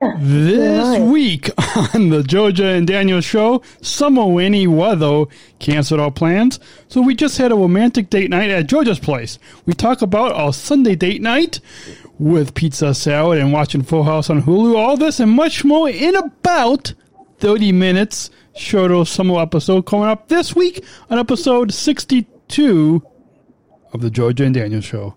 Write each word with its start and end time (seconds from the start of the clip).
This 0.00 0.98
week 0.98 1.50
on 1.94 2.08
the 2.08 2.22
Georgia 2.22 2.68
and 2.68 2.86
Daniel 2.86 3.20
show, 3.20 3.60
summer 3.82 4.34
rainy 4.34 4.66
weather 4.66 5.26
canceled 5.58 6.00
our 6.00 6.10
plans, 6.10 6.58
so 6.88 7.02
we 7.02 7.14
just 7.14 7.36
had 7.36 7.52
a 7.52 7.54
romantic 7.54 8.08
date 8.08 8.30
night 8.30 8.48
at 8.48 8.66
Georgia's 8.66 8.98
place. 8.98 9.38
We 9.66 9.74
talk 9.74 10.00
about 10.00 10.32
our 10.32 10.54
Sunday 10.54 10.94
date 10.94 11.20
night 11.20 11.60
with 12.18 12.54
pizza, 12.54 12.94
salad, 12.94 13.40
and 13.40 13.52
watching 13.52 13.82
Full 13.82 14.04
House 14.04 14.30
on 14.30 14.42
Hulu. 14.44 14.74
All 14.74 14.96
this 14.96 15.20
and 15.20 15.32
much 15.32 15.66
more 15.66 15.90
in 15.90 16.16
about 16.16 16.94
30 17.40 17.70
minutes. 17.72 18.30
Shorter 18.56 19.04
summer 19.04 19.38
episode 19.38 19.82
coming 19.84 20.06
up 20.06 20.28
this 20.28 20.56
week 20.56 20.82
on 21.10 21.18
episode 21.18 21.74
62 21.74 23.02
of 23.92 24.00
the 24.00 24.08
Georgia 24.10 24.44
and 24.44 24.54
Daniel 24.54 24.80
show 24.80 25.14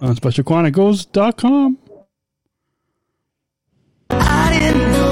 on 0.00 0.16
SpecialChronicles.com. 0.16 1.78
know 4.88 5.09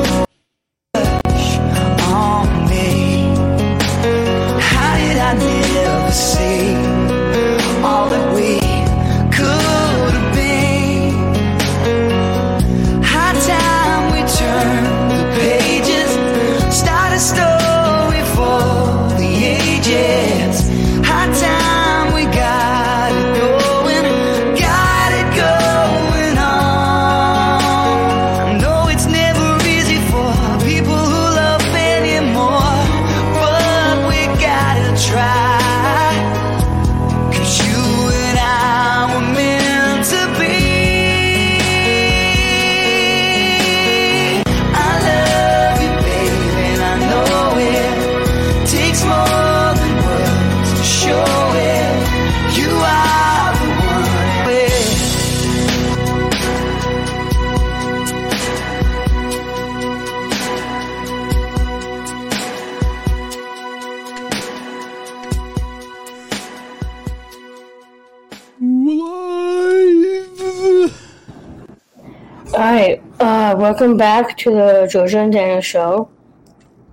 welcome 73.78 73.96
back 73.96 74.36
to 74.36 74.50
the 74.50 74.88
Georgia 74.90 75.20
and 75.20 75.32
Daniel 75.32 75.60
show. 75.60 76.10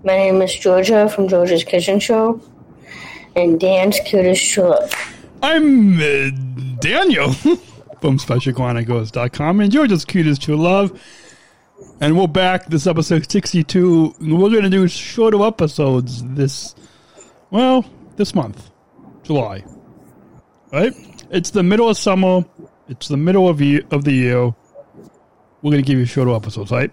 My 0.03 0.17
name 0.17 0.39
is 0.43 0.53
Georgia 0.53 1.09
from 1.09 1.27
Georgia's 1.27 1.63
Kitchen 1.63 1.99
Show, 1.99 2.39
and 3.35 3.59
Dan's 3.59 3.99
cutest 4.05 4.55
love. 4.55 4.93
I'm 5.41 5.97
uh, 5.97 6.29
Daniel 6.79 7.33
from 8.01 8.19
SpecialChronicles.com 8.19 9.61
and 9.61 9.71
Georgia's 9.71 10.05
cutest 10.05 10.43
to 10.43 10.55
love. 10.55 11.01
And 12.01 12.19
we're 12.19 12.27
back. 12.27 12.67
This 12.67 12.85
episode 12.85 13.31
62. 13.31 14.17
We're 14.21 14.49
going 14.51 14.61
to 14.61 14.69
do 14.69 14.87
shorter 14.87 15.43
episodes 15.43 16.23
this, 16.35 16.75
well, 17.49 17.83
this 18.15 18.35
month, 18.35 18.69
July. 19.23 19.65
Right? 20.71 20.93
It's 21.31 21.49
the 21.49 21.63
middle 21.63 21.89
of 21.89 21.97
summer. 21.97 22.45
It's 22.87 23.07
the 23.07 23.17
middle 23.17 23.49
of, 23.49 23.59
year, 23.59 23.81
of 23.89 24.03
the 24.03 24.13
year. 24.13 24.53
We're 25.65 25.71
going 25.71 25.83
to 25.83 25.87
give 25.91 25.97
you 25.97 26.05
shorter 26.05 26.29
episodes, 26.35 26.69
right? 26.69 26.91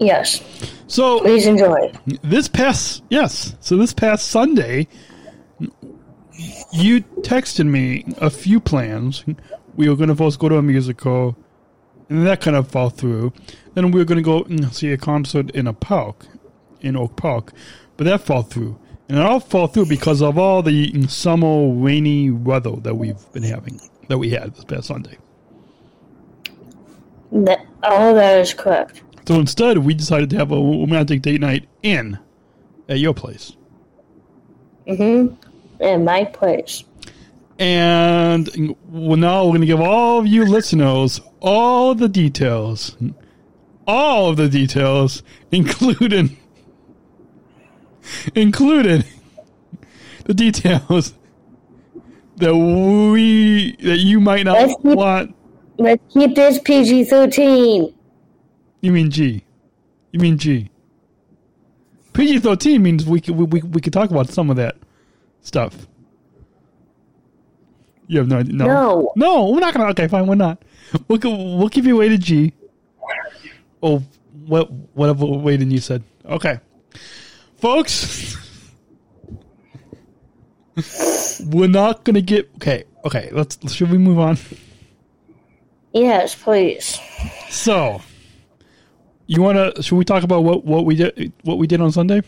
Yes, 0.00 0.42
So 0.88 1.20
please 1.20 1.46
enjoy. 1.46 1.92
this 2.22 2.48
past 2.48 3.04
yes 3.10 3.54
so 3.60 3.76
this 3.76 3.94
past 3.94 4.26
sunday 4.26 4.88
you 6.72 7.02
texted 7.20 7.66
me 7.68 8.04
a 8.18 8.28
few 8.28 8.58
plans. 8.58 9.24
We 9.76 9.88
were 9.88 9.94
going 9.94 10.08
to 10.08 10.16
first 10.16 10.40
go 10.40 10.48
to 10.48 10.56
a 10.56 10.62
musical 10.62 11.36
and 12.08 12.26
that 12.26 12.40
kind 12.40 12.56
of 12.56 12.66
fell 12.66 12.90
through. 12.90 13.32
Then 13.74 13.92
we 13.92 14.00
were 14.00 14.04
going 14.04 14.18
to 14.18 14.24
go 14.24 14.42
and 14.42 14.74
see 14.74 14.90
a 14.90 14.96
concert 14.96 15.52
in 15.52 15.68
a 15.68 15.72
park 15.72 16.26
in 16.80 16.96
oak 16.96 17.14
park 17.14 17.52
but 17.96 18.02
that 18.04 18.22
fell 18.22 18.42
through. 18.42 18.76
And 19.08 19.16
it 19.18 19.24
all 19.24 19.38
fell 19.38 19.68
through 19.68 19.86
because 19.86 20.20
of 20.22 20.38
all 20.38 20.60
the 20.60 21.06
summer 21.06 21.72
rainy 21.72 22.32
weather 22.32 22.74
that 22.82 22.96
we've 22.96 23.32
been 23.32 23.44
having 23.44 23.80
that 24.08 24.18
we 24.18 24.30
had 24.30 24.56
this 24.56 24.64
past 24.64 24.88
sunday 24.88 25.16
That 27.34 27.66
all 27.82 28.14
that 28.14 28.38
is 28.38 28.54
correct. 28.54 29.02
so 29.26 29.34
instead 29.34 29.78
we 29.78 29.92
decided 29.92 30.30
to 30.30 30.36
have 30.36 30.52
a 30.52 30.56
romantic 30.56 31.20
date 31.20 31.40
night 31.40 31.68
in 31.82 32.18
at 32.88 32.98
your 32.98 33.12
place 33.12 33.56
Mm-hmm. 34.86 35.82
In 35.82 36.04
my 36.04 36.24
place. 36.24 36.84
And 37.58 38.76
well, 38.88 39.16
now 39.16 39.44
we're 39.44 39.50
going 39.50 39.60
to 39.60 39.66
give 39.66 39.80
all 39.80 40.18
of 40.18 40.26
you 40.26 40.44
listeners 40.44 41.20
all 41.40 41.94
the 41.94 42.08
details, 42.08 42.96
all 43.86 44.30
of 44.30 44.36
the 44.36 44.48
details, 44.48 45.22
including, 45.52 46.36
including 48.34 49.04
the 50.24 50.34
details 50.34 51.14
that 52.36 52.54
we 52.56 53.76
that 53.76 53.98
you 53.98 54.20
might 54.20 54.44
not 54.44 54.82
want. 54.82 55.36
Let's 55.76 56.02
keep 56.12 56.34
this 56.34 56.58
PG 56.60 57.04
thirteen. 57.04 57.94
You 58.80 58.92
mean 58.92 59.10
G? 59.10 59.44
You 60.12 60.20
mean 60.20 60.38
G? 60.38 60.70
PG 62.12 62.40
thirteen 62.40 62.82
means 62.82 63.04
we 63.04 63.20
could 63.20 63.36
we, 63.36 63.44
we 63.44 63.62
we 63.62 63.80
could 63.80 63.92
talk 63.92 64.10
about 64.10 64.28
some 64.28 64.50
of 64.50 64.56
that 64.56 64.76
stuff. 65.40 65.86
You 68.06 68.18
have 68.18 68.28
no 68.28 68.38
idea. 68.38 68.54
No, 68.54 68.66
No. 68.66 69.12
no, 69.16 69.50
we're 69.50 69.60
not 69.60 69.74
gonna. 69.74 69.88
Okay, 69.90 70.06
fine, 70.08 70.26
we're 70.26 70.34
not. 70.36 70.62
We'll 71.08 71.18
we'll 71.22 71.68
give 71.68 71.86
you 71.86 71.96
weighted 71.96 72.20
G. 72.20 72.52
Oh, 73.82 74.02
what 74.46 74.70
whatever 74.94 75.26
weighting 75.26 75.70
you 75.70 75.78
said. 75.80 76.04
Okay, 76.24 76.60
folks, 77.56 78.36
we're 81.46 81.68
not 81.68 82.04
gonna 82.04 82.20
get. 82.20 82.50
Okay, 82.56 82.84
okay. 83.04 83.30
Let's 83.32 83.58
should 83.74 83.90
we 83.90 83.98
move 83.98 84.18
on? 84.18 84.36
Yes, 85.94 86.34
please. 86.34 86.98
So, 87.50 88.00
you 89.26 89.40
want 89.42 89.76
to? 89.76 89.82
Should 89.82 89.96
we 89.96 90.04
talk 90.04 90.24
about 90.24 90.42
what 90.42 90.64
what 90.64 90.84
we 90.84 90.96
did 90.96 91.32
what 91.44 91.58
we 91.58 91.66
did 91.66 91.80
on 91.80 91.92
Sunday? 91.92 92.20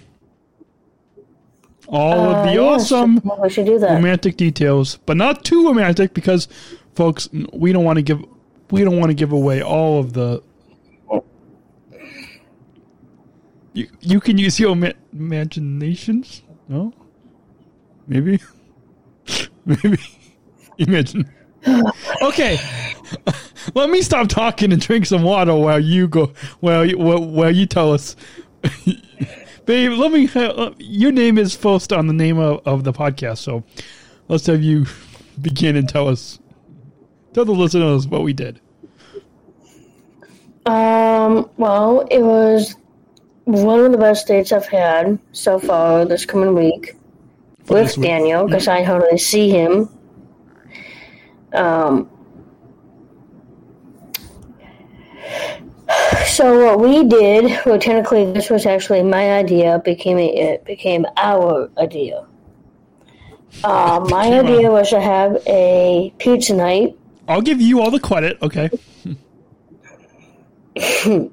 All 1.88 2.12
of 2.30 2.36
Uh, 2.36 2.42
the 2.46 2.52
yes, 2.54 2.60
awesome 2.92 3.20
well, 3.24 3.40
we 3.42 3.50
should 3.50 3.66
do 3.66 3.78
that. 3.78 3.92
romantic 3.92 4.36
details, 4.36 4.98
but 5.06 5.16
not 5.16 5.44
too 5.44 5.66
romantic 5.66 6.14
because, 6.14 6.48
folks, 6.94 7.28
we 7.52 7.72
don't 7.72 7.84
want 7.84 7.96
to 7.96 8.02
give 8.02 8.24
we 8.70 8.82
don't 8.84 8.98
want 8.98 9.10
to 9.10 9.14
give 9.14 9.32
away 9.32 9.62
all 9.62 9.98
of 10.00 10.12
the. 10.12 10.42
You 13.72 13.88
you 14.00 14.20
can 14.20 14.38
use 14.38 14.58
your 14.58 14.72
ima- 14.72 14.94
imaginations. 15.12 16.42
No, 16.68 16.92
maybe, 18.06 18.38
maybe 19.66 19.98
imagine. 20.78 21.28
Okay, 22.22 22.58
let 23.74 23.90
me 23.90 24.02
stop 24.02 24.28
talking 24.28 24.72
and 24.72 24.80
drink 24.80 25.06
some 25.06 25.22
water 25.22 25.54
while 25.54 25.80
you 25.80 26.08
go. 26.08 26.32
While 26.60 26.84
you, 26.84 26.98
while, 26.98 27.50
you 27.50 27.66
tell 27.66 27.92
us, 27.92 28.16
babe. 29.64 29.92
Let 29.92 30.12
me. 30.12 30.28
Uh, 30.34 30.72
your 30.78 31.12
name 31.12 31.38
is 31.38 31.54
first 31.54 31.92
on 31.92 32.06
the 32.06 32.12
name 32.12 32.38
of, 32.38 32.66
of 32.66 32.84
the 32.84 32.92
podcast, 32.92 33.38
so 33.38 33.64
let's 34.28 34.46
have 34.46 34.62
you 34.62 34.86
begin 35.40 35.76
and 35.76 35.88
tell 35.88 36.08
us, 36.08 36.38
tell 37.34 37.44
the 37.44 37.52
listeners 37.52 38.06
what 38.06 38.22
we 38.22 38.32
did. 38.32 38.60
Um, 40.66 41.48
well, 41.56 42.06
it 42.10 42.20
was 42.20 42.76
one 43.44 43.80
of 43.80 43.92
the 43.92 43.98
best 43.98 44.26
dates 44.26 44.50
I've 44.50 44.66
had 44.66 45.18
so 45.32 45.60
far 45.60 46.04
this 46.04 46.26
coming 46.26 46.54
week 46.54 46.96
For 47.64 47.74
with. 47.74 48.02
Daniel 48.02 48.46
because 48.46 48.66
I 48.66 48.82
hardly 48.82 49.18
see 49.18 49.48
him. 49.48 49.88
Um, 51.52 52.10
so 56.26 56.64
what 56.64 56.80
we 56.80 57.04
did, 57.04 57.60
well, 57.64 57.78
technically 57.78 58.32
this 58.32 58.50
was 58.50 58.66
actually 58.66 59.02
my 59.02 59.32
idea, 59.32 59.80
became 59.84 60.18
a, 60.18 60.26
it 60.26 60.64
became 60.64 61.06
our 61.16 61.70
idea. 61.78 62.26
Uh, 63.64 64.06
my 64.10 64.26
idea 64.26 64.70
was 64.70 64.90
to 64.90 65.00
have 65.00 65.42
a 65.46 66.12
pizza 66.18 66.54
night 66.54 66.96
I'll 67.28 67.42
give 67.42 67.60
you 67.60 67.80
all 67.80 67.90
the 67.90 68.00
credit. 68.00 68.38
Okay. 68.40 68.70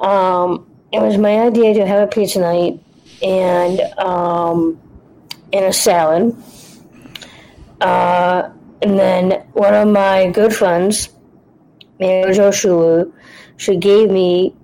um, 0.00 0.66
it 0.92 1.00
was 1.00 1.18
my 1.18 1.40
idea 1.40 1.74
to 1.74 1.86
have 1.86 2.00
a 2.00 2.06
pizza 2.06 2.40
night 2.40 2.80
and 3.22 3.80
um, 3.98 4.80
and 5.52 5.64
a 5.66 5.72
salad. 5.72 6.34
Uh, 7.80 8.50
and 8.80 8.98
then 8.98 9.30
one 9.52 9.74
of 9.74 9.88
my 9.88 10.30
good 10.30 10.54
friends, 10.54 11.10
Manager 12.00 12.34
Joshua, 12.34 13.06
she 13.56 13.76
gave 13.76 14.10
me 14.10 14.54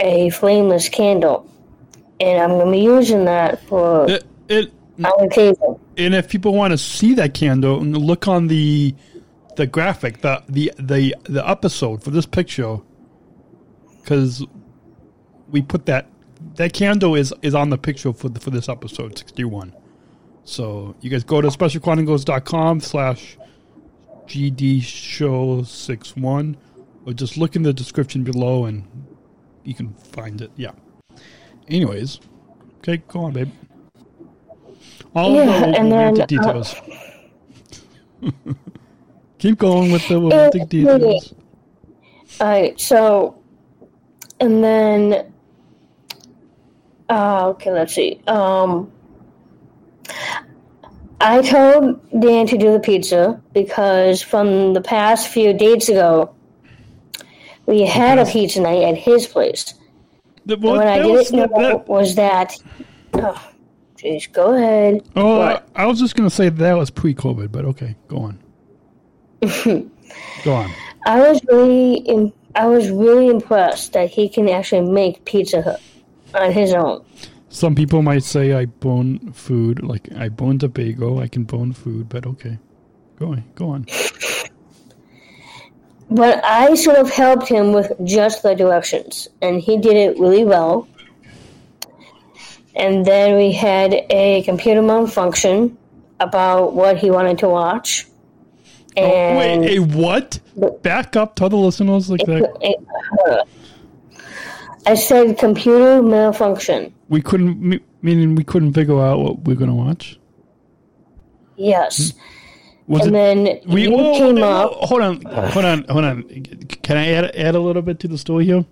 a 0.00 0.30
flameless 0.30 0.88
candle, 0.88 1.48
and 2.20 2.40
I'm 2.40 2.50
going 2.58 2.66
to 2.66 2.72
be 2.72 2.78
using 2.78 3.24
that 3.26 3.62
for 3.66 4.10
It, 4.10 4.24
it 4.48 4.72
our 5.04 5.28
table. 5.28 5.80
and 5.96 6.14
if 6.14 6.28
people 6.28 6.54
want 6.54 6.72
to 6.72 6.78
see 6.78 7.14
that 7.14 7.34
candle, 7.34 7.80
look 7.80 8.28
on 8.28 8.48
the 8.48 8.94
the 9.56 9.66
graphic, 9.66 10.20
the 10.20 10.42
the 10.48 10.72
the 10.78 11.14
the 11.24 11.48
episode 11.48 12.02
for 12.02 12.10
this 12.10 12.26
picture, 12.26 12.78
because 14.02 14.44
we 15.50 15.62
put 15.62 15.86
that 15.86 16.06
that 16.56 16.72
candle 16.72 17.14
is 17.14 17.32
is 17.42 17.54
on 17.54 17.70
the 17.70 17.78
picture 17.78 18.12
for 18.12 18.28
the, 18.28 18.40
for 18.40 18.50
this 18.50 18.68
episode 18.68 19.16
sixty 19.16 19.44
one. 19.44 19.74
So 20.44 20.94
you 21.00 21.10
guys 21.10 21.24
go 21.24 21.40
to 21.40 21.48
specialchronicles.com 21.48 22.80
slash 22.80 23.36
GD 24.26 24.82
show 24.82 25.62
six 25.62 26.16
one, 26.16 26.56
or 27.06 27.12
just 27.12 27.36
look 27.36 27.56
in 27.56 27.62
the 27.62 27.72
description 27.72 28.22
below 28.24 28.64
and 28.66 28.84
you 29.64 29.74
can 29.74 29.92
find 29.94 30.40
it. 30.40 30.50
Yeah. 30.56 30.72
Anyways, 31.68 32.20
okay, 32.78 32.98
go 33.08 33.24
on, 33.24 33.32
babe. 33.32 33.50
All 35.14 35.34
Yeah, 35.34 35.46
the 35.46 35.66
and 35.78 35.90
then, 35.92 36.14
romantic 36.14 36.40
uh. 36.40 36.74
Keep 39.38 39.58
going 39.58 39.90
with 39.92 40.06
the 40.08 40.18
romantic 40.20 40.62
Uh, 40.62 40.66
details. 40.66 41.34
All 42.40 42.46
right, 42.48 42.78
so, 42.80 43.38
and 44.40 44.62
then, 44.62 45.32
uh, 47.08 47.48
okay, 47.48 47.70
let's 47.72 47.94
see. 47.94 48.20
Um, 48.26 48.90
I 51.20 51.40
told 51.42 52.00
Dan 52.20 52.46
to 52.48 52.58
do 52.58 52.72
the 52.72 52.80
pizza 52.80 53.40
because 53.52 54.20
from 54.22 54.74
the 54.74 54.80
past 54.82 55.28
few 55.28 55.52
dates 55.54 55.88
ago, 55.88 56.34
we 57.66 57.86
had 57.86 58.18
a 58.18 58.26
pizza 58.26 58.60
night 58.60 58.82
at 58.82 58.96
his 58.96 59.26
place. 59.26 59.74
The- 60.44 60.54
And 60.54 60.62
well, 60.62 60.76
what 60.76 60.86
I 60.86 60.96
didn't 60.98 61.12
was- 61.12 61.32
know 61.32 61.46
that- 61.56 61.88
was 61.88 62.14
that, 62.16 62.56
oh, 63.14 63.48
jeez, 63.96 64.30
go 64.32 64.54
ahead. 64.54 65.02
oh, 65.16 65.40
I, 65.40 65.60
I 65.74 65.86
was 65.86 65.98
just 65.98 66.14
going 66.16 66.28
to 66.28 66.34
say 66.34 66.48
that 66.50 66.76
was 66.76 66.90
pre-COVID, 66.90 67.50
but 67.50 67.64
okay, 67.64 67.96
go 68.08 68.18
on. 68.18 68.38
go 70.44 70.52
on. 70.52 70.70
I 71.06 71.20
was 71.28 71.40
really, 71.48 71.94
im- 71.94 72.32
I 72.54 72.66
was 72.66 72.90
really 72.90 73.28
impressed 73.28 73.92
that 73.94 74.10
he 74.10 74.28
can 74.28 74.48
actually 74.48 74.88
make 74.88 75.24
Pizza 75.24 75.62
Hut 75.62 75.80
on 76.34 76.52
his 76.52 76.72
own. 76.72 77.04
Some 77.56 77.74
people 77.74 78.02
might 78.02 78.22
say 78.22 78.52
I 78.52 78.66
bone 78.66 79.32
food, 79.32 79.82
like 79.82 80.12
I 80.14 80.28
bone 80.28 80.58
bagel. 80.58 81.20
I 81.20 81.26
can 81.26 81.44
bone 81.44 81.72
food, 81.72 82.06
but 82.06 82.26
okay, 82.26 82.58
go 83.18 83.28
on, 83.28 83.44
go 83.54 83.70
on. 83.70 83.86
But 86.10 86.44
I 86.44 86.74
sort 86.74 86.98
of 86.98 87.08
helped 87.08 87.48
him 87.48 87.72
with 87.72 87.92
just 88.04 88.42
the 88.42 88.54
directions, 88.54 89.28
and 89.40 89.58
he 89.58 89.78
did 89.78 89.96
it 89.96 90.20
really 90.20 90.44
well. 90.44 90.86
And 92.74 93.06
then 93.06 93.38
we 93.38 93.52
had 93.52 94.04
a 94.10 94.42
computer 94.42 94.82
malfunction 94.82 95.78
about 96.20 96.74
what 96.74 96.98
he 96.98 97.10
wanted 97.10 97.38
to 97.38 97.48
watch. 97.48 98.06
Oh, 98.98 99.02
and 99.02 99.62
Wait, 99.62 99.78
a 99.78 99.80
what? 99.80 100.38
Back 100.82 101.16
up, 101.16 101.36
tell 101.36 101.48
the 101.48 101.56
listeners 101.56 102.10
like 102.10 102.20
that. 102.26 103.46
I 104.86 104.94
said 104.94 105.38
computer 105.38 106.00
malfunction. 106.02 106.94
We 107.08 107.20
couldn't, 107.20 107.60
me- 107.60 107.80
meaning 108.02 108.34
we 108.34 108.44
couldn't 108.44 108.72
figure 108.72 109.00
out 109.00 109.18
what 109.18 109.40
we're 109.40 109.56
going 109.56 109.70
to 109.70 109.74
watch. 109.76 110.18
Yes. 111.56 112.14
Was 112.86 113.06
and 113.06 113.16
it? 113.16 113.62
then 113.64 113.72
We 113.74 113.82
you 113.84 113.90
whoa, 113.90 114.16
came 114.16 114.36
whoa, 114.36 114.66
up. 114.66 114.72
Hold 114.74 115.02
on, 115.02 115.22
hold 115.22 115.64
on, 115.64 115.84
hold 115.88 116.04
on. 116.04 116.22
Can 116.82 116.96
I 116.96 117.08
add 117.12 117.34
add 117.34 117.54
a 117.56 117.60
little 117.60 117.82
bit 117.82 117.98
to 118.00 118.08
the 118.08 118.16
story 118.16 118.44
here? 118.44 118.64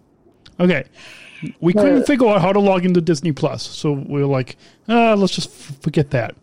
Okay, 0.60 0.84
we 1.60 1.72
couldn't 1.72 2.04
figure 2.06 2.28
out 2.28 2.40
how 2.40 2.52
to 2.52 2.60
log 2.60 2.84
into 2.84 3.00
Disney 3.00 3.32
Plus, 3.32 3.66
so 3.66 3.90
we 3.92 4.20
were 4.20 4.26
like, 4.26 4.56
ah, 4.88 5.14
let's 5.14 5.34
just 5.34 5.48
f- 5.50 5.78
forget 5.80 6.10
that. 6.10 6.36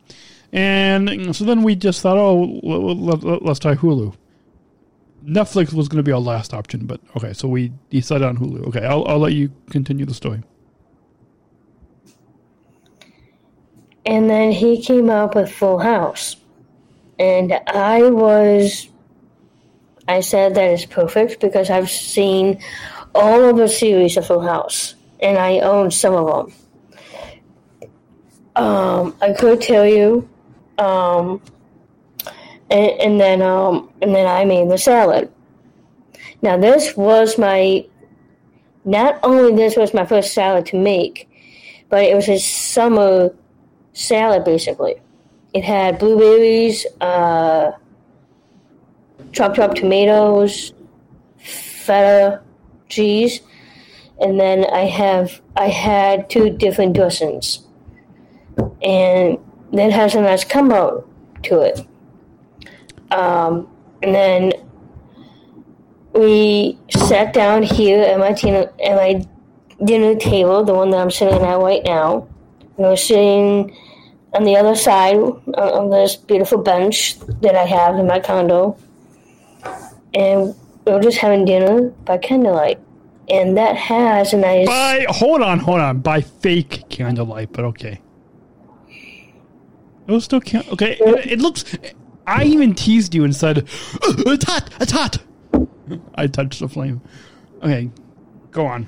And 0.52 1.34
so 1.34 1.46
then 1.46 1.64
we 1.64 1.76
just 1.76 2.02
thought, 2.02 2.18
oh, 2.18 2.60
let, 2.62 3.24
let, 3.24 3.42
let's 3.42 3.60
try 3.60 3.76
Hulu. 3.76 4.14
Netflix 5.26 5.74
was 5.74 5.88
going 5.88 5.98
to 5.98 6.04
be 6.04 6.12
our 6.12 6.20
last 6.20 6.54
option, 6.54 6.86
but 6.86 7.00
okay, 7.16 7.34
so 7.34 7.48
we 7.48 7.72
decided 7.90 8.28
on 8.28 8.38
Hulu. 8.38 8.68
Okay, 8.68 8.86
I'll 8.86 9.06
I'll 9.08 9.20
let 9.20 9.34
you 9.34 9.52
continue 9.70 10.06
the 10.06 10.14
story. 10.14 10.42
And 14.06 14.30
then 14.30 14.52
he 14.52 14.82
came 14.82 15.10
up 15.10 15.36
with 15.36 15.52
Full 15.52 15.80
House. 15.80 16.36
And 17.20 17.54
I 17.68 18.02
was, 18.10 18.90
I 20.08 20.22
said 20.22 20.56
that 20.56 20.72
is 20.72 20.86
perfect 20.86 21.40
because 21.40 21.70
I've 21.70 21.90
seen 21.90 22.60
all 23.14 23.46
of 23.46 23.58
the 23.58 23.68
series 23.68 24.18
of 24.18 24.26
Full 24.26 24.42
House 24.42 24.96
and 25.20 25.38
I 25.38 25.60
own 25.60 25.92
some 25.92 26.16
of 26.16 26.48
them. 26.48 26.56
Um, 28.56 29.16
I 29.22 29.34
could 29.34 29.62
tell 29.62 29.86
you, 29.86 30.28
um, 30.78 31.42
and, 32.72 32.92
and 33.02 33.20
then 33.20 33.42
um, 33.42 33.90
and 34.02 34.16
then 34.16 34.28
I 34.28 34.46
made 34.46 34.70
the 34.70 34.78
salad. 34.78 35.32
Now 36.42 36.58
this 36.58 36.98
was 36.98 37.38
my, 37.38 37.86
not 38.86 39.20
only 39.24 39.56
this 39.56 39.76
was 39.76 39.94
my 39.94 40.06
first 40.06 40.34
salad 40.34 40.66
to 40.68 40.78
make, 40.78 41.30
but 41.90 42.04
it 42.04 42.16
was 42.16 42.28
a 42.30 42.40
summer 42.40 43.36
salad 43.94 44.44
basically. 44.44 44.96
It 45.54 45.64
had 45.64 46.00
blueberries, 46.00 46.86
uh, 47.02 47.74
chopped 49.34 49.60
up 49.60 49.76
tomatoes, 49.76 50.74
feta, 51.38 52.42
cheese, 52.90 53.42
and 54.20 54.40
then 54.40 54.66
I 54.66 54.86
have 54.86 55.42
I 55.56 55.68
had 55.68 56.30
two 56.30 56.50
different 56.50 56.94
dressings, 56.94 57.68
and 58.82 59.38
then 59.74 59.92
has 59.92 60.16
a 60.16 60.22
nice 60.22 60.44
combo 60.44 61.08
to 61.44 61.62
it. 61.62 61.86
Um, 63.12 63.68
and 64.02 64.16
then 64.16 64.54
we 66.14 66.78
sat 66.90 67.34
down 67.34 67.64
here 67.64 68.02
at 68.02 68.20
my 68.20 68.30
at 68.30 68.96
my 68.96 69.26
dinner 69.84 70.16
table, 70.16 70.64
the 70.64 70.74
one 70.74 70.90
that 70.92 71.00
I'm 71.00 71.12
sitting 71.12 71.42
at 71.42 71.60
right 71.60 71.84
now. 71.84 72.28
And 72.78 72.88
we're 72.88 72.96
sitting 72.96 73.76
on 74.34 74.44
the 74.44 74.56
other 74.56 74.76
side 74.76 75.18
of 75.18 75.92
this 75.92 76.16
beautiful 76.16 76.58
bench 76.58 77.20
that 77.42 77.56
I 77.56 77.66
have 77.66 77.98
in 77.98 78.08
my 78.08 78.20
condo, 78.20 78.78
and 80.14 80.56
we 80.86 80.92
were 80.94 81.02
just 81.02 81.18
having 81.18 81.46
dinner 81.46 81.90
by 82.06 82.18
candlelight. 82.18 82.80
And 83.30 83.58
that 83.58 83.76
has 83.78 84.34
a 84.34 84.38
nice. 84.38 84.68
By 84.68 85.06
hold 85.10 85.42
on, 85.42 85.60
hold 85.60 85.80
on. 85.80 86.00
By 86.00 86.22
fake 86.22 86.86
candlelight, 86.90 87.54
but 87.54 87.66
okay. 87.66 88.02
It 90.08 90.12
was 90.12 90.26
still 90.26 90.40
okay. 90.40 90.98
It, 91.00 91.32
it 91.34 91.40
looks. 91.40 91.64
I 92.28 92.44
even 92.46 92.74
teased 92.76 93.14
you 93.14 93.24
and 93.24 93.36
said, 93.36 93.60
"Uh, 93.60 94.14
"It's 94.28 94.46
hot, 94.46 94.70
it's 94.80 94.92
hot." 94.92 95.18
I 96.16 96.28
touched 96.28 96.60
the 96.60 96.70
flame. 96.70 97.02
Okay, 97.62 97.90
go 98.52 98.66
on. 98.66 98.88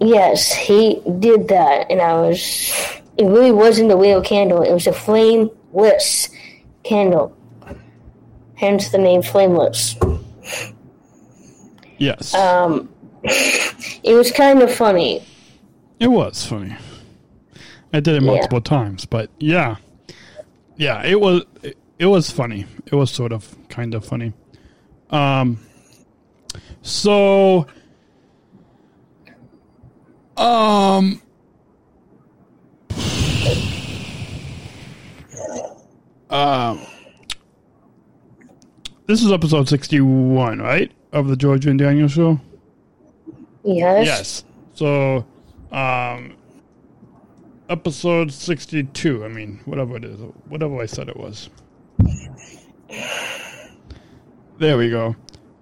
Yes, 0.00 0.52
he 0.52 1.00
did 1.20 1.48
that, 1.48 1.90
and 1.90 2.00
I 2.00 2.14
was. 2.14 2.72
It 3.16 3.26
really 3.26 3.52
wasn't 3.52 3.92
a 3.92 3.96
real 3.96 4.20
candle. 4.20 4.62
It 4.62 4.72
was 4.72 4.86
a 4.86 4.92
flameless 4.92 6.28
candle. 6.82 7.36
Hence 8.56 8.88
the 8.90 8.98
name 8.98 9.22
Flameless. 9.22 9.96
Yes, 11.98 12.34
Um, 12.34 12.88
it 13.22 14.14
was 14.16 14.30
kind 14.32 14.62
of 14.62 14.74
funny. 14.74 15.22
it 16.00 16.08
was 16.08 16.44
funny. 16.44 16.76
I 17.92 18.00
did 18.00 18.16
it 18.16 18.22
multiple 18.22 18.60
times, 18.60 19.04
but 19.06 19.30
yeah, 19.38 19.76
yeah, 20.76 21.04
it 21.04 21.20
was. 21.20 21.42
It, 21.62 21.76
it 21.98 22.06
was 22.06 22.30
funny. 22.30 22.66
It 22.86 22.94
was 22.94 23.10
sort 23.10 23.32
of, 23.32 23.56
kind 23.68 23.94
of 23.94 24.04
funny. 24.04 24.32
Um. 25.10 25.58
So. 26.82 27.66
Um. 30.36 31.22
Um. 36.30 36.80
This 39.06 39.22
is 39.22 39.30
episode 39.30 39.68
sixty-one, 39.68 40.60
right, 40.60 40.90
of 41.12 41.28
the 41.28 41.36
George 41.36 41.66
and 41.66 41.78
Daniel 41.78 42.08
show. 42.08 42.40
Yes. 43.62 44.06
Yes. 44.06 44.44
So, 44.72 45.26
um, 45.70 46.36
episode 47.68 48.32
62. 48.32 49.24
I 49.24 49.28
mean, 49.28 49.60
whatever 49.64 49.96
it 49.96 50.04
is, 50.04 50.18
whatever 50.48 50.80
I 50.80 50.86
said 50.86 51.08
it 51.08 51.16
was. 51.16 51.48
There 54.58 54.76
we 54.78 54.90
go. 54.90 55.16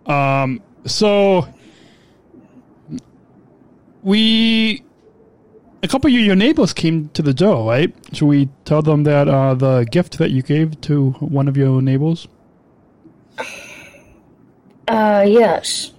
Um, 0.06 0.61
So 0.85 1.47
we 4.02 4.82
a 5.85 5.88
couple 5.88 6.09
of 6.09 6.14
your 6.14 6.37
neighbors 6.37 6.73
came 6.73 7.09
to 7.11 7.23
the 7.23 7.35
door, 7.35 7.68
right? 7.68 7.92
Should 8.12 8.26
we 8.26 8.49
tell 8.64 8.82
them 8.82 9.04
that 9.04 9.28
uh, 9.28 9.54
the 9.54 9.85
gift 9.90 10.18
that 10.18 10.30
you 10.30 10.42
gave 10.42 10.80
to 10.82 11.11
one 11.21 11.49
of 11.49 11.56
your 11.56 11.80
neighbors? 11.82 12.28
Uh, 14.88 15.25
yes. 15.26 15.92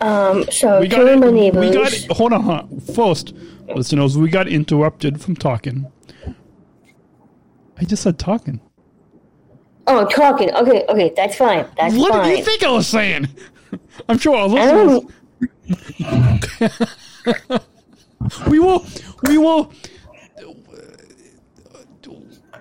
Um, 0.00 0.44
so 0.50 0.80
We 0.80 0.88
two 0.88 1.00
of 1.02 1.20
my 1.20 1.30
neighbors. 1.30 1.60
we 1.60 1.74
got 1.74 2.16
hold 2.16 2.32
on. 2.32 2.80
First, 2.80 3.34
listeners, 3.74 4.16
we 4.18 4.28
got 4.30 4.48
interrupted 4.48 5.20
from 5.20 5.36
talking. 5.36 5.90
I 7.78 7.84
just 7.84 8.02
said 8.02 8.18
talking. 8.18 8.60
oh, 9.86 10.06
talking. 10.06 10.50
Okay, 10.54 10.84
okay, 10.88 11.12
that's 11.16 11.36
fine. 11.36 11.66
That's 11.76 11.94
What 11.94 12.12
fine. 12.12 12.28
did 12.28 12.38
you 12.38 12.44
think 12.44 12.62
I 12.62 12.70
was 12.70 12.86
saying? 12.86 13.28
I'm 14.08 14.18
sure 14.18 14.36
our 14.36 14.48
I 14.58 14.72
listeners. 14.82 15.12
We 18.48 18.58
will. 18.58 18.84
We 19.26 19.38
will. 19.38 19.72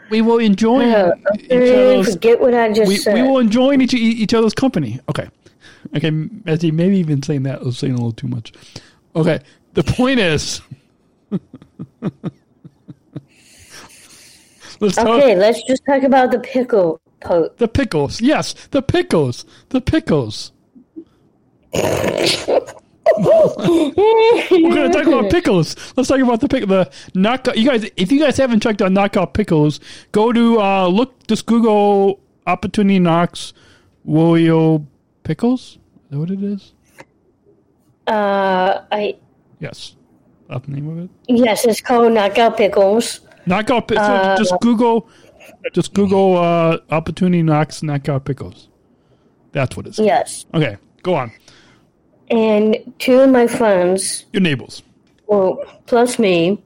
We 0.09 0.21
will 0.21 0.37
enjoy 0.39 0.85
Uh, 0.89 1.11
each 1.35 1.51
other's. 1.51 2.13
forget 2.13 2.39
what 2.39 2.53
I 2.53 2.71
just 2.71 2.87
We, 2.87 2.95
said. 2.97 3.13
we 3.13 3.21
will 3.21 3.39
enjoy 3.39 3.75
each 3.77 3.93
each 3.93 4.33
other's 4.33 4.53
company. 4.53 4.99
Okay. 5.09 5.27
Okay, 5.95 6.09
Matthew, 6.11 6.71
maybe 6.71 6.97
even 6.97 7.21
saying 7.21 7.43
that 7.43 7.63
was 7.63 7.77
saying 7.77 7.93
a 7.93 7.95
little 7.97 8.11
too 8.13 8.27
much. 8.27 8.53
Okay, 9.15 9.39
the 9.73 9.83
point 9.83 10.19
is. 10.19 10.61
Let's 14.81 14.95
talk 14.95 15.07
okay, 15.07 15.35
let's 15.35 15.61
just 15.63 15.85
talk 15.85 16.03
about 16.03 16.31
the 16.31 16.39
pickle 16.39 17.01
poke. 17.19 17.57
the 17.57 17.67
pickles. 17.67 18.21
Yes, 18.21 18.53
the 18.71 18.81
pickles. 18.81 19.45
The 19.69 19.81
pickles. 19.81 20.53
We're 21.73 22.61
gonna 24.73 24.93
talk 24.93 25.05
about 25.05 25.29
pickles. 25.29 25.75
Let's 25.97 26.07
talk 26.07 26.19
about 26.19 26.39
the 26.39 26.47
pick 26.47 26.65
the 26.67 26.89
knockout. 27.13 27.57
You 27.57 27.69
guys, 27.69 27.89
if 27.97 28.11
you 28.11 28.19
guys 28.19 28.37
haven't 28.37 28.63
checked 28.63 28.81
out 28.81 28.91
knockout 28.93 29.33
pickles, 29.33 29.79
go 30.11 30.31
to 30.31 30.61
uh, 30.61 30.87
look. 30.87 31.27
Just 31.27 31.45
Google 31.45 32.21
opportunity 32.47 32.99
knocks 32.99 33.53
Wilio 34.07 34.85
pickles. 35.23 35.77
Is 36.05 36.11
that 36.11 36.19
what 36.19 36.31
it 36.31 36.41
is? 36.41 36.73
Uh, 38.07 38.85
I 38.91 39.17
Yes, 39.59 39.95
the 40.49 40.71
name 40.71 40.89
of 40.89 40.97
it. 40.99 41.09
yes, 41.27 41.65
it's 41.65 41.81
called 41.81 42.11
knockout 42.13 42.57
pickles. 42.57 43.19
Knockout. 43.45 43.87
Pi- 43.87 43.95
so 43.95 44.35
just 44.43 44.53
Google. 44.61 45.07
Just 45.73 45.93
Google 45.93 46.37
uh, 46.37 46.77
opportunity 46.91 47.41
knocks 47.43 47.81
knockout 47.83 48.25
pickles. 48.25 48.67
That's 49.51 49.75
what 49.75 49.87
it's. 49.87 49.97
Yes, 49.99 50.45
Okay, 50.53 50.77
go 51.03 51.15
on. 51.15 51.31
and 52.29 52.77
two 52.99 53.19
of 53.19 53.29
my 53.31 53.47
friends, 53.47 54.25
Your 54.31 54.41
neighbors. 54.41 54.83
well, 55.27 55.59
plus 55.87 56.19
me, 56.19 56.61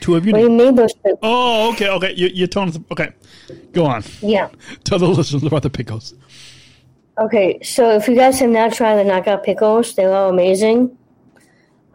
Two 0.00 0.14
of 0.14 0.24
you. 0.26 0.32
we 0.32 0.48
made 0.48 0.74
those. 0.76 0.94
pick- 0.94 1.16
Oh, 1.22 1.70
okay, 1.72 1.88
okay. 1.90 2.14
You, 2.14 2.28
you're 2.28 2.46
telling 2.48 2.70
us. 2.70 2.78
Okay, 2.90 3.10
go 3.72 3.84
on. 3.84 4.02
Yeah. 4.22 4.48
Tell 4.84 4.98
the 4.98 5.06
listeners 5.08 5.42
about 5.42 5.62
the 5.62 5.70
pickles. 5.70 6.14
Okay, 7.18 7.60
so 7.62 7.90
if 7.96 8.08
you 8.08 8.14
guys 8.16 8.38
have 8.40 8.50
not 8.50 8.72
tried 8.72 8.96
the 8.96 9.04
knockout 9.04 9.42
pickles, 9.44 9.94
they're 9.94 10.12
all 10.14 10.30
amazing. 10.30 10.96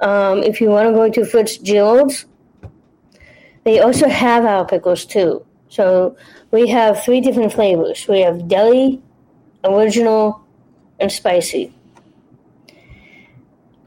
Um, 0.02 0.44
if 0.44 0.60
you 0.60 0.70
want 0.70 0.90
to 0.90 0.94
go 0.94 1.10
to 1.10 1.26
Fitzgerald's, 1.26 2.26
they 3.64 3.80
also 3.80 4.10
have 4.10 4.46
our 4.46 4.66
pickles 4.66 5.06
too. 5.06 5.46
So 5.70 6.18
we 6.52 6.68
have 6.70 7.04
three 7.04 7.22
different 7.22 7.54
flavors. 7.54 8.08
We 8.08 8.22
have 8.22 8.48
deli, 8.48 9.02
original, 9.64 10.44
and 11.00 11.12
spicy. 11.12 11.74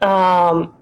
Um, 0.00 0.75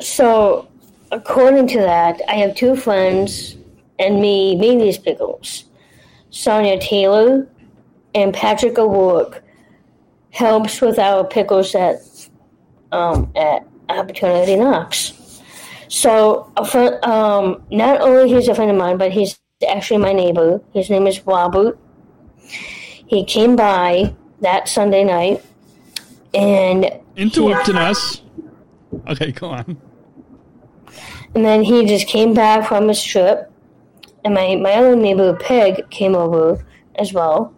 so 0.00 0.68
according 1.10 1.68
to 1.68 1.78
that, 1.78 2.20
I 2.28 2.34
have 2.34 2.54
two 2.54 2.76
friends 2.76 3.56
and 3.98 4.20
me 4.20 4.56
made 4.56 4.80
these 4.80 4.98
pickles. 4.98 5.64
Sonia 6.30 6.80
Taylor 6.80 7.48
and 8.14 8.34
Patrick 8.34 8.78
O'Rourke 8.78 9.42
helps 10.30 10.80
with 10.80 10.98
our 10.98 11.24
pickles 11.24 11.74
at 11.74 12.02
um, 12.92 13.32
at 13.36 13.66
Opportunity 13.88 14.56
Knocks. 14.56 15.40
So 15.88 16.50
a 16.56 16.64
friend, 16.64 17.04
um, 17.04 17.62
not 17.70 18.00
only 18.00 18.32
he's 18.32 18.48
a 18.48 18.54
friend 18.54 18.70
of 18.70 18.76
mine, 18.76 18.96
but 18.96 19.12
he's 19.12 19.38
actually 19.68 19.98
my 19.98 20.12
neighbor. 20.12 20.60
His 20.72 20.88
name 20.88 21.06
is 21.06 21.26
Robert. 21.26 21.78
He 23.06 23.24
came 23.24 23.56
by 23.56 24.14
that 24.40 24.68
Sunday 24.68 25.04
night, 25.04 25.44
and 26.34 26.90
Interrupting 27.16 27.76
us. 27.76 28.22
Okay, 29.06 29.32
go 29.32 29.50
on. 29.50 29.76
and 31.34 31.44
then 31.44 31.62
he 31.62 31.84
just 31.84 32.06
came 32.06 32.32
back 32.34 32.66
from 32.66 32.88
his 32.88 33.02
trip. 33.02 33.50
And 34.24 34.34
my, 34.34 34.56
my 34.56 34.72
other 34.74 34.96
neighbor, 34.96 35.34
Peg, 35.36 35.90
came 35.90 36.14
over 36.14 36.64
as 36.94 37.12
well. 37.12 37.54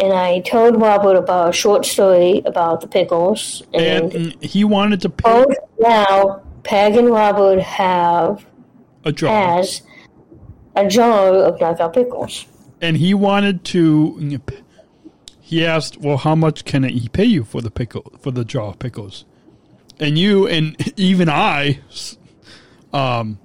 And 0.00 0.12
I 0.12 0.40
told 0.40 0.80
Robert 0.80 1.16
about 1.16 1.50
a 1.50 1.52
short 1.52 1.84
story 1.84 2.42
about 2.46 2.80
the 2.80 2.86
pickles. 2.86 3.62
And, 3.74 4.14
And 4.14 4.44
he 4.44 4.62
wanted 4.64 5.00
to 5.02 5.08
pay 5.08 5.44
both 5.44 5.56
now, 5.80 6.42
Peg 6.62 6.96
and 6.96 7.10
Robert 7.10 7.60
have 7.60 8.44
a 9.04 9.12
job, 9.12 9.30
has 9.30 9.82
a 10.76 10.86
jar 10.86 11.34
of 11.34 11.60
knockout 11.60 11.94
pickles. 11.94 12.46
and 12.80 12.96
he 12.96 13.12
wanted 13.14 13.64
to. 13.64 14.40
He 15.40 15.64
asked, 15.64 15.98
"Well, 16.00 16.18
how 16.18 16.34
much 16.34 16.64
can 16.64 16.84
he 16.84 17.08
pay 17.08 17.24
you 17.24 17.42
for 17.42 17.60
the 17.60 17.70
pickle 17.70 18.12
for 18.20 18.30
the 18.30 18.44
jar 18.44 18.66
of 18.68 18.78
pickles?" 18.78 19.24
And 19.98 20.16
you 20.18 20.46
and 20.46 20.76
even 20.96 21.28
I, 21.28 21.80
um, 22.92 23.38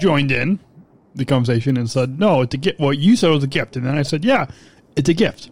joined 0.00 0.32
in 0.32 0.58
the 1.14 1.24
conversation 1.24 1.76
and 1.76 1.88
said, 1.88 2.18
"No, 2.18 2.40
it's 2.40 2.54
a 2.54 2.58
gift." 2.58 2.80
Well, 2.80 2.92
you 2.92 3.16
said 3.16 3.30
it 3.30 3.34
was 3.34 3.44
a 3.44 3.48
gift, 3.48 3.76
and 3.76 3.86
then 3.86 3.96
I 3.96 4.02
said, 4.02 4.24
"Yeah, 4.24 4.46
it's 4.96 5.08
a 5.08 5.14
gift." 5.14 5.50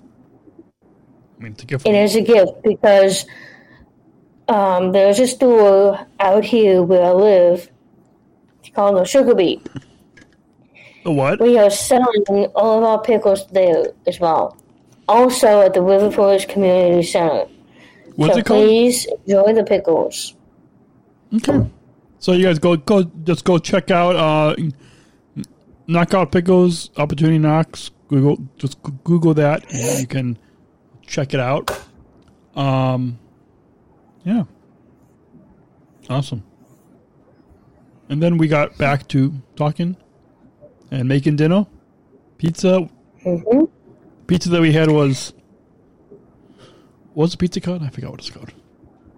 I 1.38 1.42
mean, 1.42 1.52
it's 1.52 1.62
a 1.62 1.66
gift. 1.66 1.86
It 1.86 1.94
is 1.94 2.14
a 2.14 2.22
gift 2.22 2.62
because 2.62 3.26
um, 4.48 4.92
there's 4.92 5.18
a 5.18 5.26
store 5.26 6.06
out 6.20 6.44
here 6.44 6.82
where 6.82 7.04
I 7.04 7.12
live. 7.12 7.70
It's 8.60 8.70
called 8.74 8.96
the 8.96 9.04
Sugar 9.04 9.34
Beet. 9.34 9.66
The 11.04 11.10
what? 11.10 11.40
We 11.40 11.58
are 11.58 11.70
selling 11.70 12.46
all 12.54 12.78
of 12.78 12.84
our 12.84 13.02
pickles 13.02 13.46
there 13.48 13.86
as 14.06 14.20
well. 14.20 14.56
Also 15.08 15.62
at 15.62 15.74
the 15.74 15.82
River 15.82 16.10
Forest 16.10 16.48
Community 16.48 17.02
Center. 17.02 17.46
What's 18.14 18.34
so 18.34 18.38
it 18.38 18.46
called? 18.46 18.64
please 18.64 19.06
enjoy 19.26 19.52
the 19.52 19.64
pickles. 19.64 20.34
Okay. 21.34 21.66
So 22.18 22.32
you 22.32 22.44
guys 22.44 22.58
go 22.58 22.76
go 22.76 23.02
just 23.24 23.44
go 23.44 23.58
check 23.58 23.90
out 23.90 24.14
uh 24.14 24.54
knockout 25.88 26.30
pickles 26.30 26.90
opportunity 26.96 27.38
knocks 27.38 27.90
Google 28.12 28.46
just 28.58 28.76
Google 29.04 29.32
that 29.34 29.72
and 29.72 30.00
you 30.00 30.06
can 30.06 30.38
check 31.06 31.32
it 31.32 31.40
out. 31.40 31.70
Um 32.54 33.18
yeah. 34.24 34.44
Awesome. 36.10 36.42
And 38.10 38.22
then 38.22 38.36
we 38.36 38.48
got 38.48 38.76
back 38.76 39.08
to 39.08 39.32
talking 39.56 39.96
and 40.90 41.08
making 41.08 41.36
dinner. 41.36 41.66
Pizza. 42.36 42.80
hmm 43.22 43.64
Pizza 44.26 44.50
that 44.50 44.60
we 44.60 44.72
had 44.72 44.90
was 44.90 45.32
what's 47.14 47.32
the 47.32 47.38
pizza 47.38 47.60
called? 47.60 47.82
I 47.82 47.88
forgot 47.88 48.10
what 48.10 48.20
it's 48.20 48.30
called. 48.30 48.52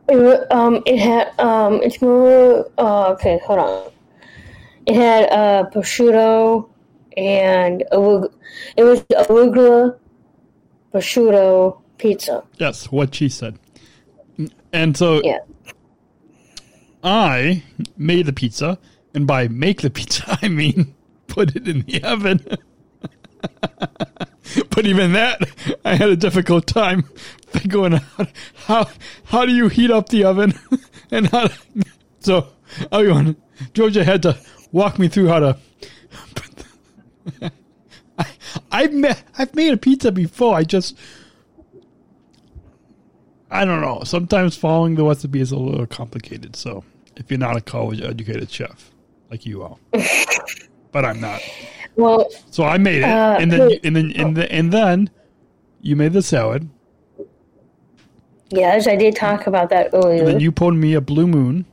It, 0.09 0.53
um, 0.53 0.83
it 0.87 0.99
had 0.99 1.33
um, 1.41 1.81
it's 1.83 2.01
more. 2.01 2.71
Uh, 2.79 3.13
okay, 3.15 3.41
hold 3.45 3.59
on. 3.59 3.91
It 4.87 4.95
had 4.95 5.31
uh, 5.31 5.71
prosciutto 5.71 6.69
and 7.17 7.83
it 7.83 7.99
was 8.85 9.01
arugula 9.11 9.99
prosciutto 10.93 11.81
pizza. 11.99 12.43
Yes, 12.59 12.91
what 12.91 13.15
she 13.15 13.29
said. 13.29 13.59
And 14.73 14.97
so 14.97 15.21
Yeah. 15.23 15.39
I 17.03 17.63
made 17.97 18.27
the 18.27 18.33
pizza, 18.33 18.79
and 19.15 19.27
by 19.27 19.49
make 19.49 19.83
the 19.83 19.91
pizza, 19.91 20.39
I 20.43 20.49
mean 20.49 20.95
put 21.27 21.55
it 21.57 21.69
in 21.69 21.83
the 21.83 22.03
oven. 22.03 22.45
but 24.71 24.87
even 24.87 25.13
that, 25.13 25.41
I 25.85 25.95
had 25.97 26.11
a 26.11 26.17
difficult 26.17 26.67
time 26.67 27.03
figuring 27.49 27.95
out 27.95 28.29
how 28.67 28.89
how 29.25 29.45
do 29.47 29.53
you 29.53 29.69
heat 29.69 29.91
up 29.91 30.09
the 30.09 30.25
oven, 30.25 30.55
and 31.11 31.27
how. 31.29 31.49
To, 31.49 31.59
so 32.21 32.49
everyone, 32.91 33.37
Georgia 33.75 34.03
had 34.05 34.23
to 34.23 34.39
walk 34.73 34.99
me 34.99 35.09
through 35.09 35.29
how 35.29 35.41
to. 35.41 35.59
I, 38.19 38.27
I've 38.71 38.93
ma- 38.93 39.15
I've 39.39 39.55
made 39.55 39.73
a 39.73 39.77
pizza 39.77 40.13
before. 40.13 40.55
I 40.57 40.63
just 40.65 40.97
I 43.51 43.65
don't 43.65 43.81
know. 43.81 44.03
Sometimes 44.05 44.57
following 44.57 44.95
the 44.97 45.05
recipe 45.05 45.41
is 45.41 45.53
a 45.53 45.57
little 45.57 45.87
complicated. 45.87 46.57
So 46.57 46.85
if 47.17 47.31
you're 47.31 47.39
not 47.39 47.57
a 47.57 47.61
college 47.61 48.01
educated 48.03 48.51
chef 48.51 48.91
like 49.31 49.47
you 49.47 49.63
are, 49.63 49.77
but 50.93 51.05
I'm 51.05 51.21
not. 51.21 51.41
Well, 51.97 52.29
So 52.51 52.65
I 52.65 52.79
made 52.79 52.99
it, 53.03 53.05
Uh, 53.05 53.37
and 53.41 53.53
then 53.53 53.71
and 53.85 53.97
then 53.97 54.13
and 54.17 54.37
then 54.37 54.47
and 54.51 54.73
then 54.73 55.11
you 55.81 55.95
made 55.97 56.13
the 56.13 56.23
salad, 56.23 56.69
Yes, 58.51 58.87
I 58.87 58.97
did 58.97 59.17
talk 59.17 59.47
about 59.47 59.71
that 59.71 59.91
earlier. 59.93 60.19
and 60.21 60.29
then 60.29 60.41
you 60.41 60.51
poured 60.53 60.75
me 60.75 60.95
a 60.95 61.01
blue 61.01 61.27
moon. 61.27 61.65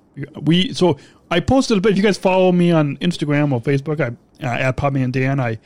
We 0.41 0.73
so 0.73 0.97
I 1.31 1.39
posted, 1.39 1.81
but 1.81 1.93
if 1.93 1.97
you 1.97 2.03
guys 2.03 2.17
follow 2.17 2.51
me 2.51 2.71
on 2.71 2.97
Instagram 2.97 3.53
or 3.53 3.61
Facebook, 3.61 4.01
I 4.01 4.15
uh, 4.45 4.49
at 4.49 4.75
Podman 4.77 5.13
Dan, 5.13 5.39
I 5.39 5.59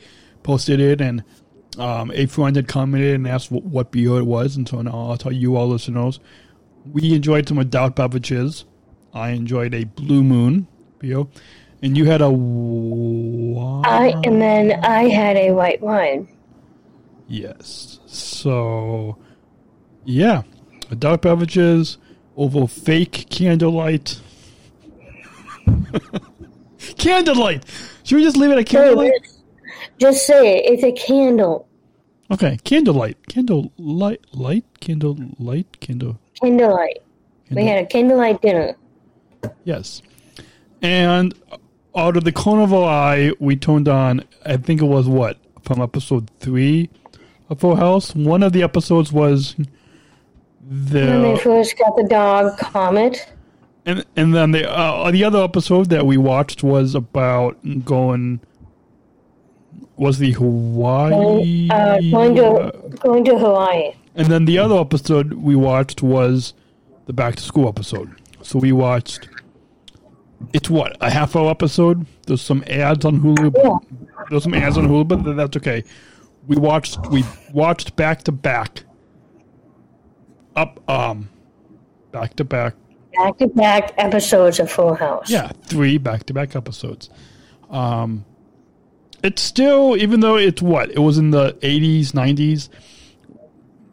posted 0.44 0.80
it, 0.80 1.00
and 1.00 1.24
um, 1.76 2.12
a 2.14 2.26
friend 2.26 2.54
had 2.54 2.68
commented 2.68 3.16
and 3.16 3.26
asked 3.26 3.50
what, 3.50 3.64
what 3.64 3.90
beer 3.90 4.18
it 4.18 4.24
was, 4.24 4.56
and 4.56 4.68
so 4.68 4.80
now 4.80 4.92
I'll 4.92 5.16
tell 5.16 5.32
you 5.32 5.56
all 5.56 5.68
listeners. 5.68 6.20
We 6.92 7.14
enjoyed 7.14 7.48
some 7.48 7.58
adult 7.58 7.96
beverages. 7.96 8.64
I 9.12 9.30
enjoyed 9.30 9.74
a 9.74 9.84
blue 9.84 10.22
moon 10.22 10.68
beer, 11.00 11.24
and 11.82 11.96
you 11.96 12.04
had 12.04 12.20
a 12.20 12.30
wine. 12.30 13.84
I 13.84 14.14
and 14.24 14.40
then 14.40 14.84
I 14.84 15.08
had 15.08 15.36
a 15.36 15.50
white 15.50 15.80
wine. 15.82 16.28
Yes. 17.26 17.98
So, 18.06 19.16
yeah, 20.04 20.42
adult 20.92 21.22
beverages 21.22 21.98
over 22.36 22.68
fake 22.68 23.26
candlelight. 23.30 24.20
candlelight. 26.98 27.64
Should 28.04 28.16
we 28.16 28.22
just 28.22 28.36
leave 28.36 28.50
it 28.50 28.58
at 28.58 28.66
candlelight? 28.66 29.12
Just 29.98 30.26
say 30.26 30.58
it. 30.58 30.72
It's 30.72 30.82
a 30.82 30.92
candle. 30.92 31.68
Okay, 32.30 32.58
candlelight, 32.64 33.26
candlelight, 33.28 34.20
light, 34.32 34.64
candlelight, 34.80 35.80
candle. 35.80 36.18
Candlelight. 36.40 36.98
We 37.50 37.64
had 37.66 37.84
a 37.84 37.86
candlelight 37.86 38.42
dinner. 38.42 38.74
Yes. 39.64 40.02
And 40.82 41.34
out 41.96 42.16
of 42.16 42.24
the 42.24 42.32
corner 42.32 42.62
of 42.62 42.74
our 42.74 42.88
eye, 42.88 43.32
we 43.38 43.56
turned 43.56 43.88
on. 43.88 44.24
I 44.44 44.56
think 44.56 44.82
it 44.82 44.86
was 44.86 45.06
what 45.06 45.38
from 45.62 45.80
episode 45.80 46.30
three 46.40 46.90
of 47.48 47.60
Full 47.60 47.76
House. 47.76 48.14
One 48.14 48.42
of 48.42 48.52
the 48.52 48.62
episodes 48.62 49.12
was 49.12 49.54
the 50.68 51.06
When 51.06 51.22
they 51.22 51.38
first 51.38 51.78
got 51.78 51.96
the 51.96 52.04
dog 52.04 52.58
Comet. 52.58 53.32
And 53.86 54.04
and 54.16 54.34
then 54.34 54.50
the 54.50 54.70
uh, 54.70 55.10
the 55.10 55.24
other 55.24 55.42
episode 55.42 55.88
that 55.90 56.04
we 56.04 56.16
watched 56.16 56.62
was 56.62 56.94
about 56.94 57.56
going. 57.84 58.40
Was 59.96 60.18
the 60.18 60.32
Hawaii? 60.32 61.70
Uh, 61.70 61.98
going 62.10 62.34
to 62.34 62.98
going 63.00 63.24
to 63.24 63.38
Hawaii. 63.38 63.92
And 64.14 64.28
then 64.28 64.44
the 64.44 64.58
other 64.58 64.76
episode 64.76 65.32
we 65.34 65.56
watched 65.56 66.02
was 66.02 66.52
the 67.06 67.14
back 67.14 67.36
to 67.36 67.42
school 67.42 67.68
episode. 67.68 68.14
So 68.42 68.58
we 68.58 68.72
watched. 68.72 69.28
It's 70.52 70.68
what 70.68 70.96
a 71.00 71.08
half 71.08 71.34
hour 71.34 71.50
episode. 71.50 72.06
There's 72.26 72.42
some 72.42 72.62
ads 72.66 73.06
on 73.06 73.20
Hulu. 73.20 73.54
Yeah. 73.56 74.02
There's 74.28 74.42
some 74.42 74.52
ads 74.52 74.76
on 74.76 74.86
Hulu, 74.86 75.08
but 75.08 75.36
that's 75.36 75.56
okay. 75.56 75.82
We 76.46 76.56
watched. 76.56 77.06
We 77.06 77.24
watched 77.54 77.96
back 77.96 78.22
to 78.24 78.32
back. 78.32 78.84
Up, 80.54 80.80
um, 80.90 81.28
back 82.12 82.34
to 82.36 82.44
back. 82.44 82.74
Back 83.18 83.38
to 83.38 83.46
back 83.48 83.94
episodes 83.98 84.60
of 84.60 84.70
Full 84.70 84.94
House. 84.94 85.30
Yeah, 85.30 85.50
three 85.64 85.98
back 85.98 86.24
to 86.24 86.34
back 86.34 86.54
episodes. 86.56 87.08
Um, 87.70 88.24
it's 89.22 89.42
still, 89.42 89.96
even 89.96 90.20
though 90.20 90.36
it's 90.36 90.60
what 90.62 90.90
it 90.90 90.98
was 90.98 91.18
in 91.18 91.30
the 91.30 91.52
'80s, 91.62 92.08
'90s. 92.12 92.68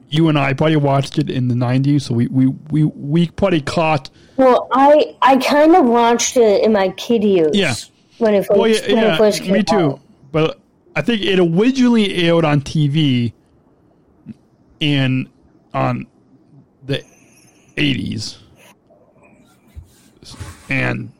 You 0.10 0.30
and 0.30 0.38
I 0.38 0.54
probably 0.54 0.76
watched 0.76 1.18
it 1.18 1.30
in 1.30 1.48
the 1.48 1.56
'90s, 1.56 2.02
so 2.04 2.14
we 2.14 2.28
we 2.28 2.48
we, 2.70 2.84
we 2.84 3.30
probably 3.30 3.62
caught. 3.62 4.10
Well, 4.38 4.68
I 4.72 5.16
I 5.22 5.38
kind 5.38 5.76
of 5.76 5.86
watched 5.86 6.38
it 6.38 6.64
in 6.64 6.72
my 6.74 6.90
kid 6.90 7.24
years. 7.24 7.56
Yeah. 7.56 7.74
When 8.20 8.36
it 8.36 8.46
first, 8.46 8.60
Well, 8.60 8.68
yeah, 8.70 8.82
when 8.88 8.98
yeah 8.98 9.14
it 9.16 9.18
first 9.18 9.42
came 9.42 9.54
me 9.54 9.64
too. 9.64 9.76
out. 9.76 10.00
But 10.32 10.60
I 10.96 11.02
think 11.02 11.22
it 11.24 11.40
originally 11.40 12.14
aired 12.28 12.46
on 12.46 12.62
TV 12.62 13.34
in 14.80 15.30
on 15.74 16.06
the 16.86 17.04
'80s 17.78 18.38
and 20.74 21.12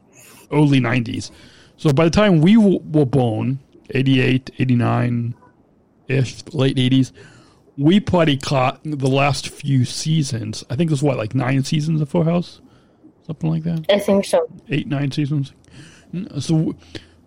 early 0.52 0.80
'90s. 0.80 1.32
So 1.78 1.92
by 1.92 2.06
the 2.06 2.12
time 2.12 2.42
we 2.42 2.56
w- 2.56 2.80
were 2.92 3.06
born, 3.06 3.60
88, 3.90 4.52
89 4.60 5.36
ish, 6.08 6.44
late 6.54 6.78
'80s, 6.78 7.12
we 7.78 8.00
probably 8.00 8.38
caught 8.38 8.80
the 8.84 9.10
last 9.10 9.50
few 9.50 9.86
seasons. 9.86 10.64
I 10.70 10.76
think 10.76 10.90
there's 10.90 11.04
what 11.04 11.18
like 11.18 11.34
nine 11.36 11.64
seasons 11.64 12.02
of 12.02 12.10
Full 12.10 12.24
House, 12.24 12.62
something 13.26 13.50
like 13.50 13.64
that 13.64 13.86
I 13.90 14.00
think 14.00 14.26
so. 14.26 14.48
eight, 14.70 14.88
nine 14.88 15.12
seasons. 15.12 15.54
So 16.40 16.76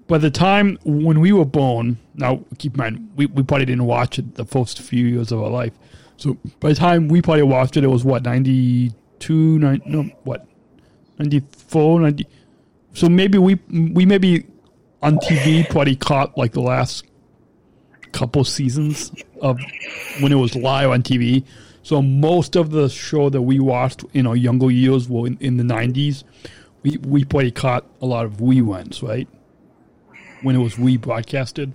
by 0.07 0.19
the 0.19 0.31
time 0.31 0.79
when 0.85 1.19
we 1.21 1.33
were 1.33 1.45
born, 1.45 1.99
now 2.15 2.45
keep 2.59 2.75
in 2.75 2.79
mind, 2.79 3.11
we, 3.17 3.27
we 3.27 3.43
probably 3.43 3.67
didn't 3.67 3.87
watch 3.87 4.19
it 4.19 4.37
the 4.37 4.45
first 4.45 4.81
few 4.81 5.07
years 5.07 5.33
of 5.33 5.43
our 5.43 5.51
life. 5.51 5.73
So 6.17 6.35
by 6.61 6.69
the 6.71 6.77
time 6.77 7.09
we 7.09 7.21
probably 7.21 7.43
watched 7.43 7.77
it, 7.77 7.83
it 7.85 7.89
was 7.89 8.05
what, 8.05 8.23
92, 8.23 9.59
nine, 9.59 9.83
no, 9.85 10.03
what, 10.23 10.47
94, 11.19 12.01
90. 12.01 12.27
So 12.93 13.09
maybe 13.09 13.39
we, 13.39 13.55
we 13.71 14.07
maybe 14.07 14.47
on 15.03 15.19
TV 15.19 15.69
probably 15.69 15.97
caught 15.97 16.37
like 16.37 16.53
the 16.53 16.61
last 16.61 17.05
couple 18.13 18.45
seasons 18.45 19.13
of 19.43 19.59
when 20.21 20.33
it 20.33 20.37
was 20.37 20.55
live 20.57 20.91
on 20.91 21.03
TV. 21.03 21.45
So 21.83 22.03
most 22.03 22.57
of 22.57 22.71
the 22.71 22.89
show 22.89 23.29
that 23.31 23.43
we 23.43 23.61
watched 23.61 24.05
in 24.13 24.27
our 24.27 24.35
younger 24.35 24.71
years 24.71 25.09
were 25.09 25.27
in, 25.27 25.39
in 25.41 25.57
the 25.57 25.63
90s. 25.63 26.25
We, 26.83 26.97
we 26.99 27.25
probably 27.25 27.51
caught 27.53 27.85
a 28.01 28.07
lot 28.07 28.25
of 28.25 28.39
reruns, 28.39 29.03
right? 29.03 29.29
When 30.43 30.57
it 30.57 30.59
was 30.59 30.79
we 30.79 30.97
broadcasted. 30.97 31.73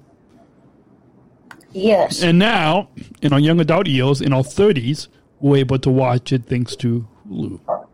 Yes. 1.73 2.21
And 2.21 2.39
now, 2.39 2.89
in 3.21 3.32
our 3.34 3.39
young 3.39 3.60
adult 3.60 3.88
years, 3.88 4.21
in 4.21 4.34
our 4.34 4.43
30s, 4.43 5.08
we're 5.39 5.58
able 5.58 5.80
to 5.80 5.89
watch 5.89 6.34
it 6.34 6.45
thanks 6.45 6.75
to 6.77 7.08
Hulu. 7.30 7.88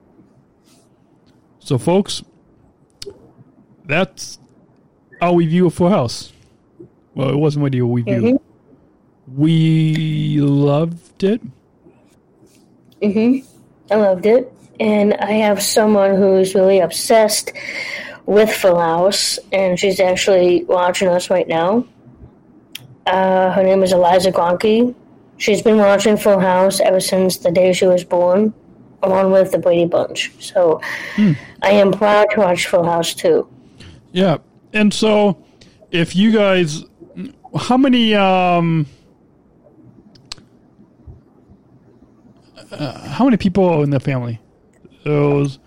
So, 1.68 1.78
folks, 1.78 2.24
that's 3.84 4.40
our 5.22 5.36
review 5.36 5.68
of 5.68 5.74
Full 5.74 5.90
House. 5.90 6.32
Well, 7.14 7.28
it 7.30 7.36
wasn't 7.36 7.66
really 7.66 7.80
a 7.80 7.84
review. 7.84 8.22
Mhm. 8.22 8.40
We 9.36 10.38
loved 10.40 11.26
it. 11.26 11.42
hmm 13.04 13.40
I 13.92 13.96
loved 13.96 14.26
it. 14.26 14.50
And 14.80 15.14
I 15.16 15.32
have 15.34 15.62
someone 15.62 16.16
who's 16.16 16.56
really 16.56 16.80
obsessed 16.80 17.52
with 18.26 18.50
Full 18.50 18.80
House, 18.80 19.38
and 19.52 19.78
she's 19.78 20.00
actually 20.00 20.64
watching 20.70 21.10
us 21.10 21.30
right 21.30 21.50
now. 21.50 21.84
Uh, 23.06 23.52
her 23.52 23.62
name 23.64 23.84
is 23.84 23.92
Eliza 23.92 24.32
Gronke. 24.32 24.96
She's 25.36 25.62
been 25.62 25.80
watching 25.80 26.16
Full 26.16 26.40
House 26.40 26.80
ever 26.80 27.02
since 27.02 27.36
the 27.36 27.52
day 27.52 27.74
she 27.74 27.88
was 27.88 28.06
born, 28.06 28.54
along 29.04 29.32
with 29.32 29.52
the 29.52 29.58
Brady 29.60 29.86
Bunch. 29.86 30.32
So 30.40 30.82
I 31.62 31.72
am 31.72 31.92
proud 31.92 32.28
to 32.32 32.40
watch 32.40 32.68
Full 32.68 32.84
House 32.84 33.14
too. 33.14 33.48
Yeah. 34.12 34.38
And 34.74 34.94
so, 34.94 35.44
if 35.92 36.16
you 36.16 36.32
guys, 36.32 36.84
how 37.58 37.78
many, 37.78 38.14
um, 38.16 38.86
uh, 42.72 43.08
how 43.10 43.26
many 43.26 43.38
people 43.38 43.66
are 43.66 43.84
in 43.84 43.90
the 43.90 44.00
family? 44.00 44.40
Those, 45.04 45.60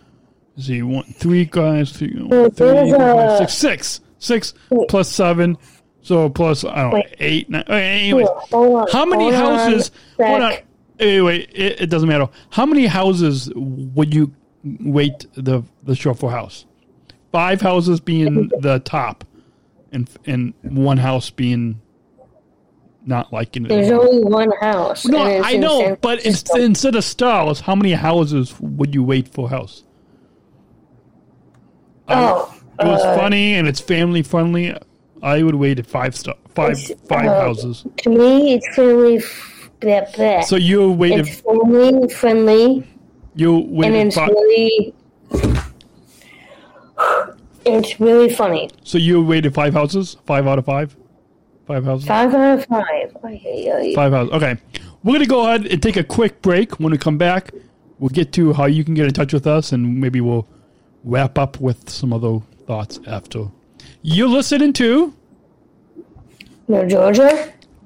let's 0.56 0.66
see, 0.66 0.82
one, 0.82 1.04
three 1.04 1.46
guys, 1.46 1.92
three, 1.92 2.10
three, 2.50 2.90
six, 3.38 3.54
six, 3.54 4.00
six 4.18 4.54
plus 4.88 5.08
seven. 5.08 5.56
So 6.02 6.28
plus, 6.28 6.64
I 6.64 6.82
don't 6.82 6.90
know, 6.90 6.94
Wait. 6.96 7.16
eight, 7.20 7.50
nine. 7.50 7.64
uh, 7.68 7.72
Anyways, 7.72 8.28
on, 8.52 8.86
how 8.90 9.04
many 9.04 9.24
hold 9.30 9.34
on 9.34 9.58
houses? 9.58 9.90
Hold 10.18 10.42
on. 10.42 10.52
Anyway, 11.00 11.40
it, 11.52 11.82
it 11.82 11.90
doesn't 11.90 12.08
matter. 12.08 12.28
How 12.50 12.66
many 12.66 12.86
houses 12.86 13.50
would 13.54 14.14
you 14.14 14.34
rate 14.64 15.26
the 15.34 15.62
the 15.82 15.96
show 15.96 16.14
for 16.14 16.30
house? 16.30 16.66
Five 17.32 17.60
houses 17.60 18.00
being 18.00 18.50
the 18.60 18.80
top, 18.80 19.24
and 19.92 20.08
and 20.26 20.52
one 20.62 20.98
house 20.98 21.30
being 21.30 21.80
not 23.06 23.32
liking 23.32 23.64
it. 23.64 23.68
There's 23.68 23.88
it. 23.88 23.94
only 23.94 24.22
one 24.24 24.50
house. 24.60 25.06
No, 25.06 25.18
I 25.42 25.56
know, 25.56 25.96
but 26.00 26.24
instead, 26.24 26.94
of 26.94 27.04
stars, 27.04 27.60
how 27.60 27.74
many 27.74 27.92
houses 27.92 28.54
would 28.60 28.94
you 28.94 29.02
wait 29.02 29.28
for 29.28 29.48
house? 29.48 29.84
oh, 32.08 32.54
It 32.78 32.84
was 32.84 33.02
uh, 33.02 33.16
funny 33.16 33.54
and 33.54 33.66
it's 33.68 33.80
family 33.80 34.22
friendly. 34.22 34.76
I 35.22 35.42
would 35.42 35.54
wait 35.54 35.78
it 35.78 35.86
five 35.86 36.16
star, 36.16 36.34
five 36.54 36.78
five 37.08 37.26
uh, 37.28 37.40
houses. 37.40 37.84
to 37.98 38.10
me, 38.10 38.54
it's 38.54 38.74
family. 38.74 39.18
F- 39.18 39.59
bleh, 39.80 40.12
bleh. 40.14 40.44
So 40.44 40.56
you 40.56 40.92
rated 40.94 41.28
it's 41.28 41.40
family 41.40 42.08
friendly, 42.08 42.86
you 43.34 43.58
and 43.82 43.94
it's 43.96 44.16
five, 44.16 44.28
really, 44.28 44.94
it's 47.66 48.00
really 48.00 48.32
funny. 48.34 48.70
so 48.84 48.98
you 48.98 49.22
rated 49.24 49.54
five 49.54 49.74
houses, 49.74 50.16
five 50.26 50.46
out 50.46 50.58
of 50.58 50.64
five, 50.64 50.96
five 51.66 51.84
houses. 51.84 52.06
Five 52.08 52.34
out 52.34 52.58
of 52.58 52.66
five. 52.66 53.12
Five 53.94 54.12
houses. 54.12 54.32
Okay. 54.34 54.56
We're 55.02 55.12
going 55.12 55.20
to 55.20 55.26
go 55.26 55.46
ahead 55.46 55.66
and 55.66 55.82
take 55.82 55.96
a 55.96 56.04
quick 56.04 56.42
break. 56.42 56.78
When 56.78 56.92
we 56.92 56.98
come 56.98 57.16
back, 57.16 57.52
we'll 57.98 58.10
get 58.10 58.32
to 58.34 58.52
how 58.52 58.66
you 58.66 58.84
can 58.84 58.92
get 58.92 59.06
in 59.06 59.14
touch 59.14 59.32
with 59.32 59.46
us 59.46 59.72
and 59.72 59.98
maybe 59.98 60.20
we'll 60.20 60.46
wrap 61.04 61.38
up 61.38 61.58
with 61.58 61.88
some 61.88 62.12
other 62.12 62.40
thoughts 62.66 63.00
after. 63.06 63.46
You're 64.02 64.28
listening 64.28 64.74
to 64.74 65.14
No, 66.68 66.86
Georgia. 66.86 67.50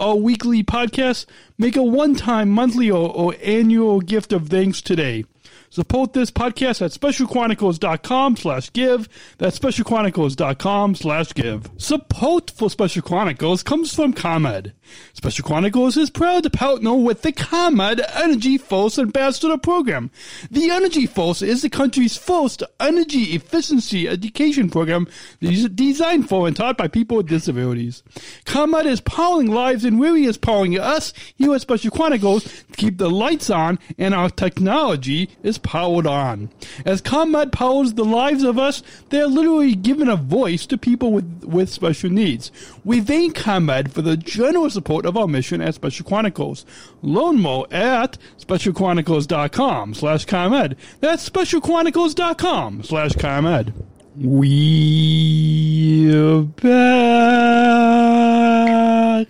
our 0.00 0.16
weekly 0.16 0.64
podcast, 0.64 1.26
make 1.58 1.76
a 1.76 1.82
one-time, 1.82 2.50
monthly, 2.50 2.90
or, 2.90 3.14
or 3.14 3.34
annual 3.42 4.00
gift 4.00 4.32
of 4.32 4.48
thanks 4.48 4.80
today. 4.80 5.24
Support 5.72 6.14
this 6.14 6.32
podcast 6.32 6.82
at 6.82 6.90
specialchronicles.com 6.90 8.36
slash 8.36 8.72
give. 8.72 9.08
That's 9.38 9.56
specialchronicles.com 9.56 10.96
slash 10.96 11.32
give. 11.32 11.70
Support 11.76 12.50
for 12.50 12.68
Special 12.68 13.02
Chronicles 13.02 13.62
comes 13.62 13.94
from 13.94 14.12
ComEd. 14.12 14.72
Special 15.12 15.46
Chronicles 15.46 15.96
is 15.96 16.10
proud 16.10 16.42
to 16.42 16.50
partner 16.50 16.96
with 16.96 17.22
the 17.22 17.30
ComEd 17.30 18.00
Energy 18.16 18.58
Force 18.58 18.98
Ambassador 18.98 19.56
Program. 19.58 20.10
The 20.50 20.70
Energy 20.70 21.06
Force 21.06 21.40
is 21.40 21.62
the 21.62 21.70
country's 21.70 22.16
first 22.16 22.64
energy 22.80 23.36
efficiency 23.36 24.08
education 24.08 24.70
program 24.70 25.06
designed 25.40 26.28
for 26.28 26.48
and 26.48 26.56
taught 26.56 26.78
by 26.78 26.88
people 26.88 27.18
with 27.18 27.28
disabilities. 27.28 28.02
ComEd 28.44 28.86
is 28.86 29.00
powering 29.00 29.46
lives 29.52 29.84
and 29.84 30.00
really 30.00 30.24
is 30.24 30.36
powering 30.36 30.76
us 30.76 31.12
here 31.36 31.54
at 31.54 31.60
Special 31.60 31.92
Chronicles 31.92 32.42
to 32.42 32.76
keep 32.76 32.98
the 32.98 33.08
lights 33.08 33.50
on 33.50 33.78
and 33.98 34.14
our 34.14 34.30
technology 34.30 35.30
is 35.44 35.59
powered 35.62 36.06
on. 36.06 36.50
As 36.84 37.00
ComEd 37.00 37.52
powers 37.52 37.94
the 37.94 38.04
lives 38.04 38.42
of 38.42 38.58
us, 38.58 38.82
they 39.10 39.20
are 39.20 39.26
literally 39.26 39.74
giving 39.74 40.08
a 40.08 40.16
voice 40.16 40.66
to 40.66 40.78
people 40.78 41.12
with, 41.12 41.44
with 41.44 41.68
special 41.68 42.10
needs. 42.10 42.50
We 42.84 43.00
thank 43.00 43.36
ComEd 43.36 43.92
for 43.92 44.02
the 44.02 44.16
generous 44.16 44.74
support 44.74 45.06
of 45.06 45.16
our 45.16 45.28
mission 45.28 45.60
at 45.60 45.74
Special 45.74 46.06
Chronicles. 46.06 46.64
Learn 47.02 47.38
more 47.38 47.66
at 47.70 48.18
specialchronicles.com 48.38 49.94
slash 49.94 50.24
ComEd. 50.24 50.76
That's 51.00 51.28
specialchronicles.com 51.28 52.82
slash 52.82 53.12
ComEd. 53.14 53.72
We're 54.16 56.42
back. 56.42 59.28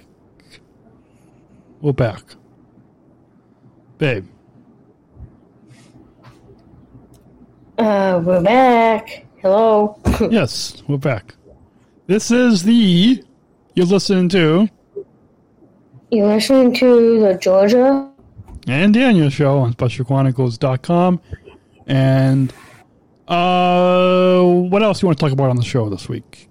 We're 1.80 1.92
back. 1.92 2.22
Babe. 3.98 4.26
Uh, 7.80 8.20
we're 8.22 8.42
back. 8.42 9.24
Hello. 9.40 9.98
yes, 10.30 10.82
we're 10.86 10.98
back. 10.98 11.34
This 12.08 12.30
is 12.30 12.62
the 12.62 13.24
you're 13.72 13.86
listening 13.86 14.28
to 14.28 14.68
You're 16.10 16.26
listening 16.26 16.74
to 16.74 17.20
the 17.20 17.38
Georgia 17.40 18.12
and 18.66 18.92
Daniel 18.92 19.30
show 19.30 19.60
on 19.60 19.72
specialchronicles.com. 19.72 21.22
And 21.86 22.52
uh, 23.26 24.42
what 24.42 24.82
else 24.82 25.00
do 25.00 25.04
you 25.04 25.08
want 25.08 25.18
to 25.18 25.24
talk 25.24 25.32
about 25.32 25.48
on 25.48 25.56
the 25.56 25.62
show 25.62 25.88
this 25.88 26.06
week? 26.06 26.50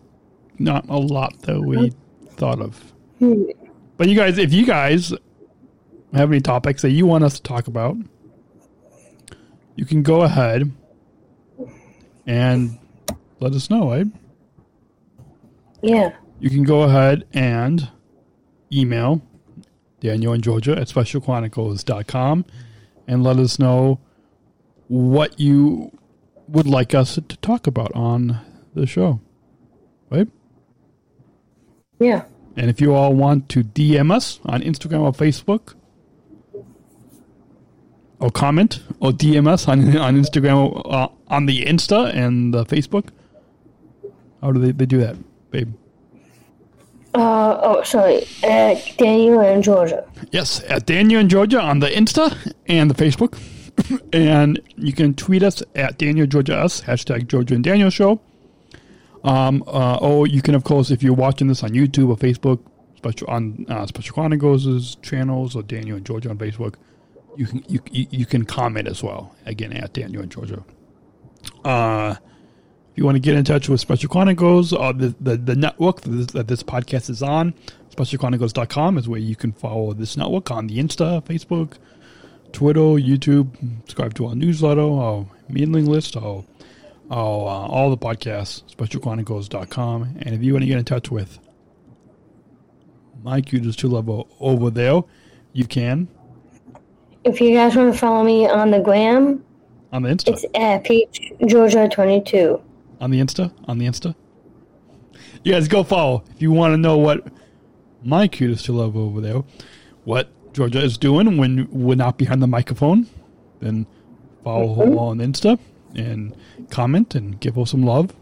Not 0.57 0.89
a 0.89 0.97
lot 0.97 1.39
that 1.43 1.61
we 1.61 1.93
thought 2.37 2.59
of. 2.59 2.91
But 3.97 4.09
you 4.09 4.15
guys, 4.15 4.39
if 4.39 4.51
you 4.51 4.65
guys 4.65 5.13
have 6.11 6.31
any 6.31 6.41
topics 6.41 6.81
that 6.81 6.89
you 6.89 7.05
want 7.05 7.23
us 7.23 7.35
to 7.35 7.43
talk 7.43 7.67
about, 7.67 7.97
you 9.75 9.85
can 9.85 10.01
go 10.01 10.23
ahead 10.23 10.71
and 12.29 12.77
let 13.39 13.53
us 13.53 13.71
know, 13.71 13.91
eh? 13.91 14.03
Yeah. 15.81 16.15
You 16.39 16.51
can 16.51 16.63
go 16.63 16.83
ahead 16.83 17.25
and 17.33 17.89
email 18.71 19.23
Daniel 19.99 20.33
and 20.33 20.43
Georgia 20.43 20.77
at 20.77 20.87
specialchronicles.com 20.87 22.45
and 23.07 23.23
let 23.23 23.37
us 23.37 23.57
know 23.57 23.99
what 24.87 25.39
you 25.39 25.91
would 26.47 26.67
like 26.67 26.93
us 26.93 27.15
to 27.15 27.21
talk 27.37 27.65
about 27.65 27.91
on 27.95 28.39
the 28.75 28.85
show. 28.85 29.19
Right? 30.11 30.27
Yeah. 31.99 32.25
And 32.55 32.69
if 32.69 32.79
you 32.79 32.93
all 32.93 33.15
want 33.15 33.49
to 33.49 33.63
DM 33.63 34.11
us 34.11 34.39
on 34.45 34.61
Instagram 34.61 35.01
or 35.01 35.13
Facebook, 35.13 35.73
or 38.19 38.29
comment, 38.29 38.83
or 38.99 39.11
DM 39.11 39.47
us 39.47 39.67
on 39.67 39.97
on 39.97 40.15
Instagram, 40.15 40.81
uh, 40.85 41.07
on 41.29 41.45
the 41.45 41.63
Insta 41.63 42.13
and 42.13 42.53
the 42.53 42.65
Facebook, 42.65 43.09
how 44.41 44.51
do 44.51 44.59
they, 44.59 44.71
they 44.71 44.85
do 44.85 44.99
that, 44.99 45.17
babe? 45.51 45.73
Uh, 47.13 47.59
oh, 47.61 47.83
sorry. 47.83 48.27
At 48.43 48.97
Daniel 48.97 49.41
and 49.41 49.63
Georgia. 49.63 50.07
Yes, 50.31 50.63
at 50.67 50.85
Daniel 50.85 51.19
and 51.19 51.29
Georgia 51.29 51.59
on 51.59 51.79
the 51.79 51.87
Insta 51.87 52.53
and 52.67 52.89
the 52.89 52.95
Facebook. 52.95 53.37
and 54.13 54.59
you 54.75 54.93
can 54.93 55.13
tweet 55.13 55.43
us 55.43 55.63
at 55.75 55.97
Daniel 55.97 56.27
Georgia 56.27 56.55
Us, 56.55 56.81
hashtag 56.81 57.27
Georgia 57.27 57.55
and 57.55 57.63
Daniel 57.63 57.89
Show. 57.89 58.21
Um, 59.23 59.63
uh, 59.67 59.97
or 59.97 60.27
you 60.27 60.41
can, 60.41 60.55
of 60.55 60.63
course, 60.63 60.91
if 60.91 61.03
you're 61.03 61.13
watching 61.13 61.47
this 61.47 61.63
on 61.63 61.71
YouTube 61.71 62.09
or 62.09 62.17
Facebook, 62.17 62.59
special 62.95 63.27
on 63.29 63.65
uh, 63.69 63.85
Special 63.85 64.13
Chronicles' 64.13 64.95
channels 65.01 65.55
or 65.55 65.63
Daniel 65.63 65.97
and 65.97 66.05
Georgia 66.05 66.29
on 66.29 66.37
Facebook, 66.37 66.75
you 67.35 67.45
can 67.45 67.63
you, 67.67 67.79
you, 67.91 68.07
you 68.11 68.25
can 68.25 68.45
comment 68.45 68.87
as 68.87 69.03
well. 69.03 69.35
Again, 69.45 69.73
at 69.73 69.93
Daniel 69.93 70.21
and 70.21 70.31
Georgia. 70.31 70.63
Uh, 71.63 72.15
if 72.91 72.97
you 72.97 73.05
want 73.05 73.15
to 73.15 73.19
get 73.19 73.35
in 73.35 73.43
touch 73.43 73.69
with 73.69 73.79
Special 73.79 74.09
Chronicles, 74.09 74.73
uh, 74.73 74.91
the, 74.91 75.15
the, 75.19 75.37
the 75.37 75.55
network 75.55 76.01
that 76.01 76.47
this, 76.47 76.63
podcast 76.63 77.09
is 77.09 77.21
on, 77.21 77.53
specialchronicles.com 77.95 78.97
is 78.97 79.07
where 79.07 79.19
you 79.19 79.35
can 79.35 79.51
follow 79.51 79.93
this 79.93 80.17
network 80.17 80.51
on 80.51 80.67
the 80.67 80.77
Insta, 80.77 81.23
Facebook, 81.23 81.77
Twitter, 82.51 82.79
YouTube, 82.79 83.55
subscribe 83.81 84.13
to 84.15 84.25
our 84.27 84.35
newsletter, 84.35 84.81
our 84.81 85.25
mailing 85.47 85.85
list, 85.85 86.17
our, 86.17 86.43
our, 87.11 87.47
uh, 87.47 87.67
all 87.67 87.89
the 87.89 87.97
podcasts, 87.97 88.63
specialchronicles.com. 88.75 90.17
And 90.21 90.35
if 90.35 90.43
you 90.43 90.53
want 90.53 90.63
to 90.63 90.67
get 90.67 90.79
in 90.79 90.85
touch 90.85 91.11
with 91.11 91.39
my 93.23 93.41
cutest 93.41 93.79
two 93.79 93.87
level 93.87 94.27
over 94.39 94.69
there, 94.69 95.01
you 95.53 95.65
can 95.65 96.07
If 97.23 97.41
you 97.41 97.53
guys 97.53 97.75
want 97.75 97.93
to 97.93 97.99
follow 97.99 98.23
me 98.23 98.47
on 98.47 98.71
the 98.71 98.79
gram, 98.79 99.43
on 99.91 100.03
the 100.03 100.09
Insta. 100.09 100.33
it's 100.33 100.45
at 100.55 100.83
Peach 100.83 101.31
Georgia 101.45 101.89
22. 101.89 102.61
on 103.01 103.11
the 103.11 103.19
Insta, 103.19 103.51
on 103.67 103.77
the 103.77 103.85
Insta. 103.85 104.15
You 105.43 105.53
guys 105.53 105.67
go 105.67 105.83
follow 105.83 106.23
if 106.35 106.41
you 106.41 106.51
want 106.51 106.73
to 106.73 106.77
know 106.77 106.97
what 106.97 107.25
my 108.03 108.27
cutest 108.27 108.65
to 108.65 108.73
love 108.73 108.95
over 108.95 109.21
there, 109.21 109.43
what 110.03 110.29
Georgia 110.53 110.81
is 110.81 110.97
doing 110.97 111.37
when 111.37 111.67
we're 111.71 111.95
not 111.95 112.17
behind 112.17 112.41
the 112.41 112.47
microphone. 112.47 113.07
Then 113.59 113.85
follow 114.43 114.73
her 114.75 114.85
mm-hmm. 114.85 114.97
on 114.97 115.17
Insta 115.19 115.59
and 115.95 116.35
comment 116.69 117.15
and 117.15 117.39
give 117.39 117.55
her 117.55 117.65
some 117.65 117.83
love, 117.83 118.13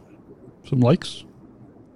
some 0.68 0.80
likes, 0.80 1.24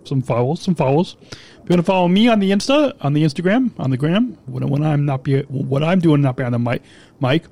some 0.04 0.22
follows, 0.22 0.62
some 0.62 0.76
follows. 0.76 1.16
If 1.22 1.70
you 1.70 1.76
want 1.76 1.80
to 1.80 1.84
follow 1.84 2.08
me 2.08 2.28
on 2.28 2.40
the 2.40 2.52
Insta, 2.52 2.94
on 3.02 3.14
the 3.14 3.24
Instagram, 3.24 3.72
on 3.80 3.92
the 3.92 3.98
gram, 3.98 4.38
when, 4.46 4.68
when 4.68 4.84
I'm 4.84 5.06
not 5.06 5.24
be 5.24 5.42
what 5.44 5.84
I'm 5.84 6.00
doing 6.00 6.22
not 6.22 6.36
behind 6.36 6.54
the 6.54 6.60
mic, 6.60 6.82
mic 7.20 7.44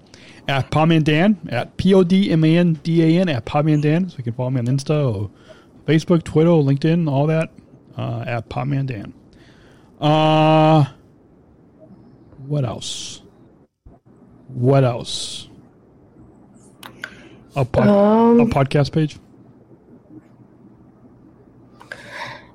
at 0.49 0.71
Podman 0.71 1.03
Dan 1.03 1.37
at 1.49 1.77
P 1.77 1.93
O 1.93 2.03
D 2.03 2.31
M 2.31 2.43
A 2.43 2.57
N 2.57 2.73
D 2.83 3.03
A 3.03 3.21
N 3.21 3.29
at 3.29 3.45
Podman 3.45 3.81
Dan. 3.81 4.09
So 4.09 4.17
you 4.17 4.23
can 4.23 4.33
follow 4.33 4.49
me 4.49 4.59
on 4.59 4.65
Insta 4.65 5.15
or 5.15 5.29
Facebook, 5.85 6.23
Twitter, 6.23 6.49
LinkedIn, 6.49 7.09
all 7.09 7.27
that 7.27 7.51
uh, 7.95 8.23
at 8.25 8.49
Podman 8.49 8.87
Dan. 8.87 9.13
Uh, 10.01 10.85
what 12.47 12.65
else? 12.65 13.21
What 14.47 14.83
else? 14.83 15.47
A, 17.55 17.63
pod, 17.63 17.87
Um, 17.87 18.39
a 18.39 18.45
podcast 18.45 18.91
page. 18.91 19.17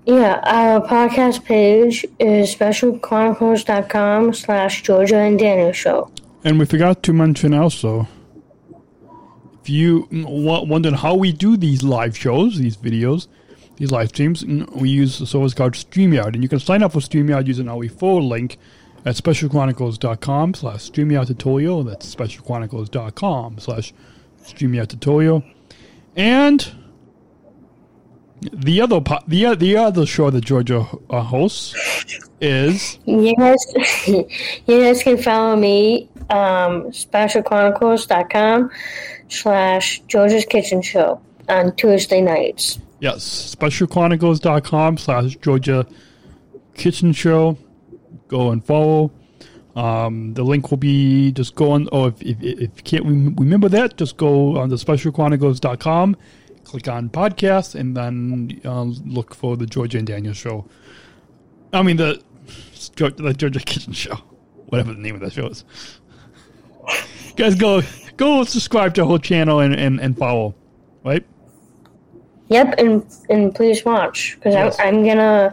Yeah, 0.07 0.41
our 0.45 0.81
podcast 0.87 1.45
page 1.45 2.05
is 2.19 2.55
specialchronicles.com 2.55 4.35
slash 4.35 4.83
Georgia 4.83 5.17
and 5.19 5.39
Daniel 5.39 5.73
Show. 5.73 6.11
And 6.45 6.59
we 6.59 6.67
forgot 6.67 7.03
to 7.05 7.13
mention 7.13 7.55
also, 7.55 8.07
if 9.63 9.71
you 9.71 10.07
w- 10.11 10.67
wondering 10.67 10.95
how 10.95 11.15
we 11.15 11.33
do 11.33 11.57
these 11.57 11.83
live 11.83 12.17
shows, 12.17 12.59
these 12.59 12.77
videos, 12.77 13.29
these 13.77 13.91
live 13.91 14.11
streams. 14.11 14.45
We 14.45 14.91
use 14.91 15.19
the 15.19 15.27
service 15.27 15.55
called 15.55 15.73
StreamYard, 15.73 16.35
and 16.35 16.43
you 16.43 16.49
can 16.49 16.61
sign 16.61 16.83
up 16.83 16.93
for 16.93 17.01
StreamYard 17.01 17.47
using 17.47 17.69
our 17.69 17.89
forward 17.89 18.25
link 18.25 18.59
at 19.05 19.17
specialchronicles.com 19.17 20.55
slash 20.55 20.91
StreamYard 20.91 21.27
tutorial. 21.27 21.83
That's 21.83 22.15
specialchronicles.com 22.15 23.59
slash 23.59 23.93
StreamYard 24.43 24.89
tutorial. 24.89 25.43
And 26.15 26.71
the 28.43 28.81
other 28.81 29.01
po- 29.01 29.21
the 29.27 29.55
the 29.55 29.77
other 29.77 30.07
show 30.07 30.31
that 30.31 30.45
Georgia 30.45 30.87
uh, 31.11 31.23
hosts 31.23 31.75
is 32.41 32.99
You 33.07 33.35
guys, 33.37 33.65
you 34.07 34.27
guys 34.67 35.03
can 35.03 35.17
follow 35.17 35.57
me, 35.57 36.09
um, 36.31 36.91
specialchronicles.com 36.93 38.71
slash 39.29 40.03
George's 40.09 40.45
Kitchen 40.45 40.83
Show 40.83 41.21
on 41.49 41.75
Tuesday 41.77 42.21
nights. 42.21 42.79
yes 43.01 43.55
specialchronicles.com 43.57 44.99
slash 44.99 45.37
Georgia 45.37 45.87
Kitchen 46.75 47.13
Show. 47.13 47.57
Go 48.29 48.51
and 48.51 48.65
follow. 48.65 49.11
Um, 49.77 50.35
the 50.35 50.45
link 50.45 50.71
will 50.71 50.79
be 50.79 51.33
just 51.33 51.55
go 51.57 51.73
on. 51.73 51.89
Oh, 51.93 52.07
if, 52.07 52.23
if, 52.23 52.41
if 52.43 52.61
you 52.61 52.83
can't 52.85 53.05
rem- 53.05 53.35
remember 53.37 53.69
that, 53.71 53.97
just 53.97 54.17
go 54.17 54.57
on 54.57 54.69
the 54.69 54.77
specialchronicles.com, 54.77 56.17
click 56.65 56.89
on 56.89 57.09
podcast, 57.11 57.75
and 57.75 57.97
then 57.97 58.61
uh, 58.65 58.83
look 58.83 59.35
for 59.35 59.57
the 59.57 59.67
Georgia 59.67 59.99
and 59.99 60.07
Daniel 60.07 60.35
show. 60.35 60.67
I 61.73 61.83
mean 61.83 61.97
the 61.97 62.23
the 62.97 63.35
Georgia 63.37 63.61
Kitchen 63.61 63.93
Show, 63.93 64.17
whatever 64.67 64.93
the 64.93 65.01
name 65.01 65.15
of 65.15 65.21
that 65.23 65.33
show 65.33 65.47
is. 65.47 65.65
Guys, 67.37 67.55
go 67.55 67.83
go 68.17 68.45
subscribe 68.45 68.95
to 68.95 69.01
the 69.03 69.07
whole 69.07 69.19
channel 69.19 69.61
and, 69.61 69.75
and, 69.75 70.01
and 70.01 70.17
follow, 70.17 70.55
right? 71.05 71.25
Yep, 72.49 72.75
and 72.79 73.05
and 73.31 73.55
please 73.55 73.85
watch 73.85 74.37
because 74.37 74.55
Yes. 74.55 74.77
I'm, 74.79 74.97
I'm 74.99 75.05
gonna 75.07 75.53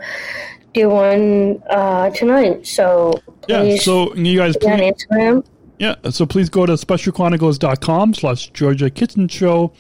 do 0.74 0.90
one 0.90 1.64
uh, 1.70 2.10
tonight. 2.12 2.68
So 2.68 3.20
Yeah. 3.48 3.76
So 3.78 4.14
you 4.16 4.38
guys, 4.38 4.58
be 4.58 4.68
on 4.68 4.78
please, 4.80 4.94
Instagram. 5.10 5.46
yeah. 5.80 5.96
So 6.12 6.26
please 6.26 6.50
go 6.50 6.66
to 6.66 6.74
specialchronicles.com 6.74 8.14
slash 8.14 8.50
Georgia 8.52 8.90
Kitchen 8.90 9.28
Show, 9.28 9.72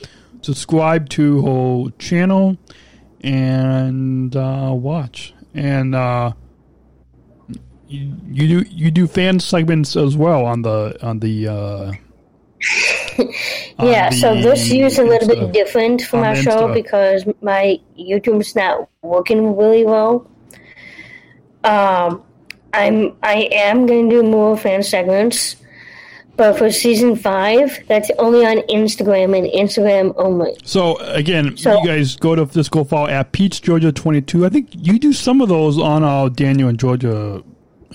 subscribe 0.41 1.10
to 1.10 1.41
whole 1.41 1.89
channel, 1.91 2.58
and 3.21 4.36
uh, 4.36 4.71
watch. 4.73 5.34
And 5.54 5.95
uh, 5.95 6.34
you, 7.88 8.15
you 8.30 8.62
do 8.62 8.69
you 8.69 8.91
do 8.91 9.08
fan 9.08 9.39
segments 9.39 9.95
as 9.95 10.15
well 10.15 10.45
on 10.45 10.62
the 10.62 10.97
on 11.01 11.19
the. 11.19 11.47
Uh, 11.47 11.91
Yeah, 13.82 14.10
so 14.12 14.36
this 14.36 14.69
year's 14.69 14.99
a 14.99 15.04
little 15.04 15.27
bit 15.27 15.51
different 15.51 16.04
from 16.04 16.21
the 16.21 16.36
show 16.36 16.67
Insta. 16.67 16.73
because 16.73 17.25
my 17.41 17.80
YouTube's 17.97 18.56
not 18.56 18.88
working 19.01 19.56
really 19.58 19.86
well. 19.86 20.30
Um, 21.63 22.23
I'm 22.73 23.15
I 23.23 23.49
am 23.51 23.86
going 23.86 24.10
to 24.10 24.21
do 24.21 24.23
more 24.23 24.56
fan 24.56 24.84
segments, 24.84 25.56
but 26.37 26.57
for 26.57 26.71
season 26.71 27.15
five, 27.15 27.77
that's 27.87 28.09
only 28.17 28.45
on 28.45 28.57
Instagram 28.69 29.37
and 29.37 29.47
Instagram 29.47 30.13
only. 30.17 30.55
So 30.63 30.97
again, 30.97 31.55
So- 31.57 31.79
you 31.81 31.85
guys 31.87 32.15
go 32.15 32.35
to 32.35 32.45
just 32.45 32.71
go 32.71 32.83
follow 32.83 33.07
at 33.07 33.31
Peach 33.31 33.61
Georgia 33.61 33.91
twenty 33.91 34.21
two. 34.21 34.45
I 34.45 34.49
think 34.49 34.69
you 34.73 34.97
do 34.99 35.13
some 35.13 35.41
of 35.41 35.49
those 35.49 35.77
on 35.77 36.03
our 36.03 36.29
Daniel 36.29 36.69
and 36.69 36.79
Georgia 36.79 37.43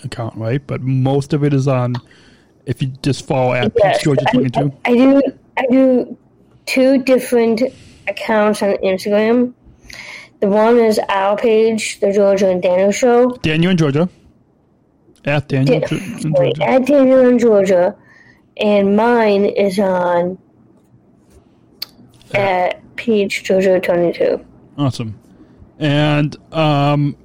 account, 0.05 0.37
right? 0.37 0.65
But 0.67 0.83
most 0.83 1.33
of 1.33 1.43
it 1.45 1.53
is 1.55 1.67
on 1.67 1.97
if 2.67 2.83
you 2.83 2.89
just 3.03 3.27
follow 3.27 3.53
at 3.55 3.73
Yes, 3.77 3.97
Peach 3.99 4.05
Georgia 4.05 4.25
I, 4.29 4.33
twenty 4.33 4.51
two. 4.51 4.73
I 4.85 4.93
do 4.93 5.23
I 5.57 5.67
do 5.71 6.17
two 6.67 7.03
different 7.03 7.63
accounts 8.09 8.63
on 8.63 8.75
Instagram. 8.85 9.53
The 10.41 10.49
one 10.49 10.77
is 10.79 11.01
our 11.09 11.37
page, 11.37 11.99
the 12.01 12.13
Georgia 12.13 12.51
and 12.51 12.63
Daniel 12.63 12.93
Show. 12.93 13.31
Daniel 13.43 13.71
and 13.71 13.79
Georgia. 13.79 14.09
At 15.25 15.49
Daniel 15.49 15.81
Yeah, 15.81 15.89
and 15.91 16.37
Georgia. 16.37 16.63
at 16.63 16.87
Daniel 16.87 17.21
in 17.29 17.39
Georgia, 17.39 17.97
and 18.57 18.97
mine 18.97 19.45
is 19.45 19.79
on 19.79 20.39
at 22.35 22.83
Georgia 22.97 23.81
twenty 23.81 24.13
two. 24.13 24.45
Awesome. 24.79 25.19
And 25.79 26.37
um, 26.53 27.17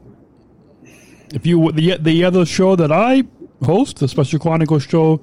if 1.33 1.45
you 1.45 1.71
the 1.71 1.97
the 1.97 2.23
other 2.23 2.45
show 2.45 2.75
that 2.75 2.91
I 2.91 3.23
host, 3.63 3.99
the 3.99 4.07
Special 4.07 4.39
Chronicles 4.39 4.83
show, 4.83 5.21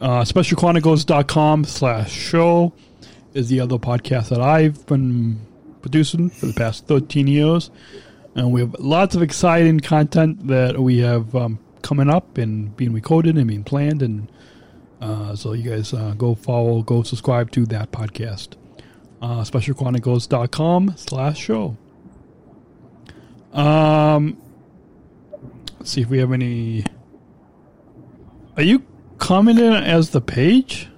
uh, 0.00 0.22
specialchronicles.com 0.22 1.64
slash 1.64 2.10
show 2.10 2.72
is 3.34 3.48
the 3.48 3.60
other 3.60 3.78
podcast 3.78 4.28
that 4.28 4.40
I've 4.40 4.86
been 4.86 5.40
producing 5.82 6.30
for 6.30 6.46
the 6.46 6.52
past 6.52 6.86
13 6.86 7.26
years. 7.26 7.70
And 8.34 8.52
we 8.52 8.60
have 8.60 8.74
lots 8.78 9.14
of 9.14 9.22
exciting 9.22 9.80
content 9.80 10.46
that 10.48 10.80
we 10.80 10.98
have 10.98 11.34
um, 11.36 11.58
coming 11.82 12.08
up 12.08 12.38
and 12.38 12.74
being 12.76 12.92
recorded 12.92 13.36
and 13.36 13.46
being 13.46 13.64
planned. 13.64 14.02
And 14.02 14.28
uh, 15.04 15.36
so 15.36 15.52
you 15.52 15.70
guys 15.70 15.92
uh, 15.92 16.14
go 16.16 16.34
follow, 16.34 16.82
go 16.82 17.02
subscribe 17.02 17.50
to 17.50 17.66
that 17.66 17.92
podcast. 17.92 18.54
Uh, 19.20 19.42
specialchronicles.com 19.42 20.94
slash 20.96 21.38
show. 21.38 21.76
Um, 23.52 24.40
let's 25.78 25.90
see 25.90 26.00
if 26.00 26.08
we 26.08 26.18
have 26.18 26.32
any. 26.32 26.84
Are 28.56 28.62
you 28.62 28.82
commenting 29.18 29.74
as 29.74 30.10
the 30.10 30.22
page? 30.22 30.88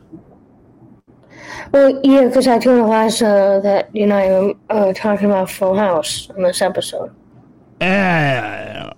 Well, 1.73 2.01
yeah, 2.05 2.27
because 2.27 2.47
I 2.47 2.61
told 2.61 2.79
Eliza 2.79 3.61
that 3.65 3.95
you 3.95 4.07
know 4.07 4.57
I'm 4.71 4.89
uh, 4.89 4.93
talking 4.93 5.27
about 5.27 5.51
Full 5.51 5.75
House 5.75 6.31
in 6.37 6.45
this 6.45 6.63
episode. 6.63 7.13
Ah, 7.81 8.93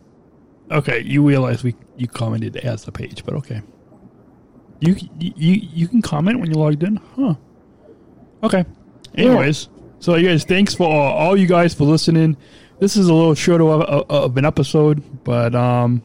okay. 0.70 1.00
You 1.00 1.26
realize 1.26 1.64
we 1.64 1.74
you 1.96 2.08
commented 2.08 2.56
as 2.58 2.84
the 2.84 2.92
page, 2.92 3.24
but 3.24 3.34
okay. 3.36 3.62
You 4.80 4.96
you 5.18 5.32
you 5.54 5.88
can 5.88 6.02
comment 6.02 6.38
when 6.38 6.50
you're 6.50 6.62
logged 6.62 6.82
in, 6.82 6.96
huh? 7.16 7.34
Okay. 8.42 8.64
Anyways, 9.14 9.68
so 9.98 10.14
you 10.14 10.28
guys, 10.28 10.44
thanks 10.44 10.74
for 10.74 10.84
all, 10.84 11.12
all 11.12 11.36
you 11.36 11.46
guys 11.46 11.74
for 11.74 11.84
listening. 11.84 12.36
This 12.78 12.96
is 12.96 13.08
a 13.08 13.14
little 13.14 13.34
shorter 13.34 13.64
of, 13.64 13.82
of, 13.82 14.10
of 14.10 14.36
an 14.36 14.44
episode, 14.44 15.24
but 15.24 15.54
um, 15.56 16.02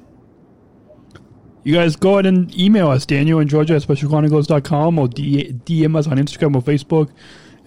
you 1.64 1.76
guys 1.76 1.96
go 1.96 2.14
ahead 2.14 2.26
and 2.26 2.54
email 2.58 2.90
us, 2.90 3.06
Daniel 3.06 3.40
and 3.40 3.50
Georgia 3.50 3.76
at 3.76 3.84
specialchronicles.com 3.84 4.98
or 5.00 5.08
DM 5.08 5.96
us 5.96 6.08
on 6.08 6.18
Instagram 6.18 6.56
or 6.56 6.62
Facebook 6.62 7.12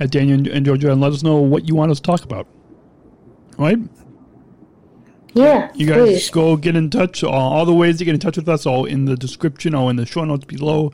at 0.00 0.10
Daniel 0.10 0.50
and 0.50 0.66
Georgia 0.66 0.90
and 0.90 1.00
let 1.00 1.12
us 1.12 1.22
know 1.22 1.36
what 1.36 1.68
you 1.68 1.74
want 1.76 1.92
us 1.92 2.00
to 2.00 2.02
talk 2.02 2.24
about. 2.24 2.48
All 3.58 3.66
right? 3.66 3.78
Yeah, 5.36 5.70
You 5.74 5.86
guys 5.86 5.98
please. 6.08 6.30
go 6.30 6.56
get 6.56 6.76
in 6.76 6.88
touch. 6.90 7.22
Uh, 7.22 7.28
all 7.28 7.64
the 7.66 7.74
ways 7.74 7.98
to 7.98 8.04
get 8.04 8.14
in 8.14 8.20
touch 8.20 8.36
with 8.36 8.48
us 8.48 8.64
all 8.66 8.84
in 8.86 9.04
the 9.04 9.16
description 9.16 9.74
or 9.74 9.90
in 9.90 9.96
the 9.96 10.06
show 10.06 10.24
notes 10.24 10.44
below. 10.46 10.92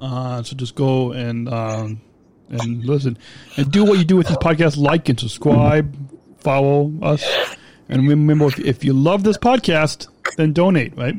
Uh, 0.00 0.42
so 0.42 0.56
just 0.56 0.74
go 0.74 1.12
and 1.12 1.48
um, 1.48 2.00
and 2.48 2.84
listen 2.84 3.18
and 3.56 3.70
do 3.70 3.84
what 3.84 3.98
you 3.98 4.04
do 4.04 4.16
with 4.16 4.28
this 4.28 4.36
podcast. 4.38 4.76
Like 4.76 5.08
and 5.08 5.18
subscribe, 5.18 5.94
follow 6.38 6.92
us, 7.02 7.24
and 7.88 8.08
remember 8.08 8.46
if, 8.46 8.58
if 8.58 8.84
you 8.84 8.92
love 8.92 9.22
this 9.24 9.36
podcast, 9.38 10.08
then 10.36 10.52
donate. 10.52 10.96
Right, 10.96 11.16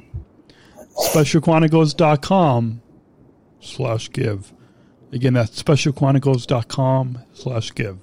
specialchronicles.com 0.95 2.81
slash 3.59 4.11
give. 4.11 4.53
Again, 5.11 5.33
that's 5.33 5.61
specialchronicles.com 5.61 7.19
slash 7.33 7.73
give. 7.73 7.97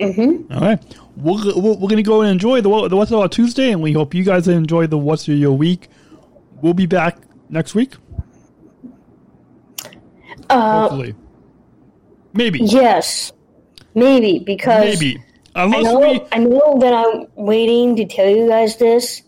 Mm-hmm. 0.00 0.52
All 0.52 0.60
right. 0.60 0.96
We're, 1.16 1.54
we're, 1.54 1.74
we're 1.74 1.88
going 1.88 1.96
to 1.96 2.02
go 2.02 2.22
and 2.22 2.30
enjoy 2.30 2.60
the, 2.62 2.88
the 2.88 2.96
What's 2.96 3.10
About 3.10 3.32
Tuesday, 3.32 3.70
and 3.70 3.82
we 3.82 3.92
hope 3.92 4.14
you 4.14 4.24
guys 4.24 4.48
enjoy 4.48 4.86
the 4.86 4.96
What's 4.98 5.28
Your 5.28 5.52
Week. 5.52 5.88
We'll 6.62 6.74
be 6.74 6.86
back 6.86 7.18
next 7.48 7.74
week, 7.74 7.94
Uh, 10.48 10.80
hopefully. 10.82 11.14
Maybe. 12.32 12.60
yes, 12.60 13.32
maybe 13.94 14.38
because 14.38 14.98
Maybe. 15.00 15.22
I 15.54 15.66
know 15.66 15.98
we. 16.00 16.20
I 16.32 16.38
know 16.38 16.78
that 16.80 16.92
I'm 16.92 17.26
waiting 17.34 17.96
to 17.96 18.06
tell 18.06 18.28
you 18.28 18.48
guys 18.48 18.76
this, 18.76 19.22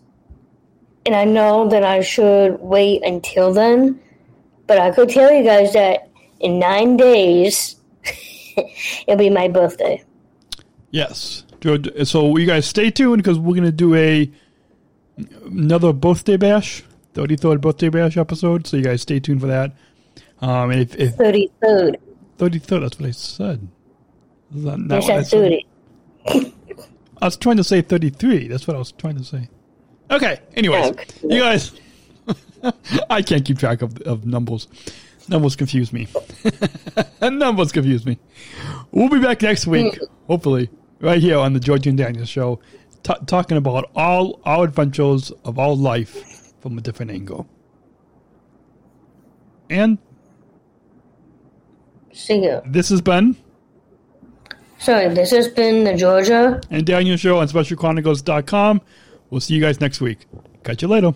and 1.05 1.15
I 1.15 1.25
know 1.25 1.67
that 1.67 1.83
I 1.83 2.01
should 2.01 2.59
wait 2.61 3.03
until 3.03 3.53
then. 3.53 3.99
But 4.67 4.79
I 4.79 4.91
could 4.91 5.09
tell 5.09 5.31
you 5.33 5.43
guys 5.43 5.73
that 5.73 6.09
in 6.39 6.59
nine 6.59 6.95
days, 6.95 7.75
it'll 9.07 9.17
be 9.17 9.29
my 9.29 9.49
birthday. 9.49 10.01
Yes. 10.93 11.43
So 12.03 12.37
you 12.37 12.45
guys 12.45 12.67
stay 12.67 12.91
tuned 12.91 13.17
because 13.17 13.39
we're 13.39 13.55
going 13.55 13.63
to 13.63 13.71
do 13.71 13.95
a 13.95 14.31
another 15.45 15.91
birthday 15.91 16.37
bash, 16.37 16.83
33rd 17.15 17.61
birthday 17.61 17.89
bash 17.89 18.15
episode. 18.15 18.67
So 18.67 18.77
you 18.77 18.83
guys 18.83 19.01
stay 19.01 19.19
tuned 19.19 19.41
for 19.41 19.47
that. 19.47 19.75
Um, 20.39 20.69
and 20.69 20.81
if, 20.81 20.95
if 20.95 21.15
Thirty 21.15 21.49
third. 21.61 21.97
33rd, 22.37 22.81
that's 22.81 22.99
what 22.99 23.07
I 23.07 23.11
said. 23.11 23.67
Is 24.55 24.63
that 24.65 24.77
not 24.77 24.91
I 24.91 24.99
what 25.07 25.11
I 25.11 25.23
said 25.23 25.27
said? 25.27 25.61
thirty. 26.27 26.53
I 27.21 27.25
was 27.25 27.37
trying 27.37 27.57
to 27.57 27.63
say 27.63 27.81
33. 27.81 28.49
That's 28.49 28.67
what 28.67 28.75
I 28.75 28.79
was 28.79 28.91
trying 28.91 29.17
to 29.17 29.23
say. 29.23 29.47
Okay. 30.11 30.41
Anyways, 30.55 30.87
Okay. 30.91 31.05
you 31.23 31.39
guys, 31.39 31.71
I 33.09 33.21
can't 33.21 33.43
keep 33.45 33.57
track 33.57 33.81
of, 33.81 33.97
of 34.01 34.25
numbers. 34.25 34.67
Numbers 35.29 35.55
confuse 35.55 35.93
me. 35.93 36.07
numbers 37.21 37.71
confuse 37.71 38.05
me. 38.05 38.19
We'll 38.91 39.07
be 39.09 39.19
back 39.19 39.41
next 39.41 39.65
week, 39.65 39.97
hopefully, 40.27 40.69
right 41.03 41.21
here 41.21 41.37
on 41.37 41.53
the 41.53 41.59
Georgia 41.59 41.89
and 41.89 41.97
Daniel 41.97 42.25
Show, 42.25 42.59
t- 43.03 43.13
talking 43.27 43.57
about 43.57 43.91
all 43.95 44.39
our 44.45 44.63
adventures 44.63 45.31
of 45.45 45.59
our 45.59 45.73
life 45.75 46.53
from 46.61 46.77
a 46.77 46.81
different 46.81 47.11
angle. 47.11 47.47
And 49.69 49.97
See 52.11 52.43
you. 52.43 52.61
this 52.65 52.89
has 52.89 53.01
been 53.01 53.35
Sorry, 54.79 55.07
this 55.13 55.31
has 55.31 55.47
been 55.47 55.83
the 55.85 55.95
Georgia. 55.95 56.59
and 56.69 56.85
Daniel 56.85 57.15
Show 57.17 57.39
on 57.39 57.47
SpecialChronicles.com. 57.47 58.81
We'll 59.29 59.39
see 59.41 59.53
you 59.55 59.61
guys 59.61 59.79
next 59.79 60.01
week. 60.01 60.25
Catch 60.63 60.81
you 60.81 60.87
later. 60.89 61.13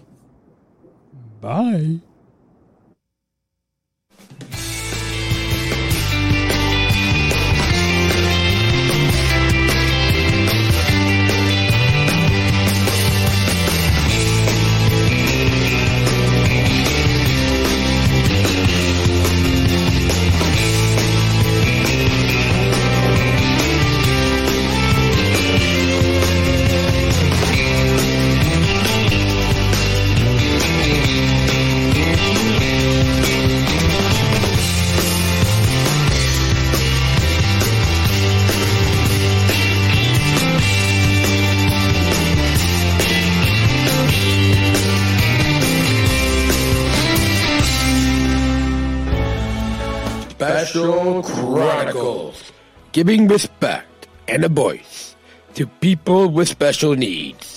Bye. 1.42 2.00
Giving 52.98 53.28
respect 53.28 54.08
and 54.28 54.44
a 54.44 54.50
voice 54.50 55.16
to 55.54 55.68
people 55.68 56.28
with 56.30 56.48
special 56.50 56.96
needs. 56.96 57.57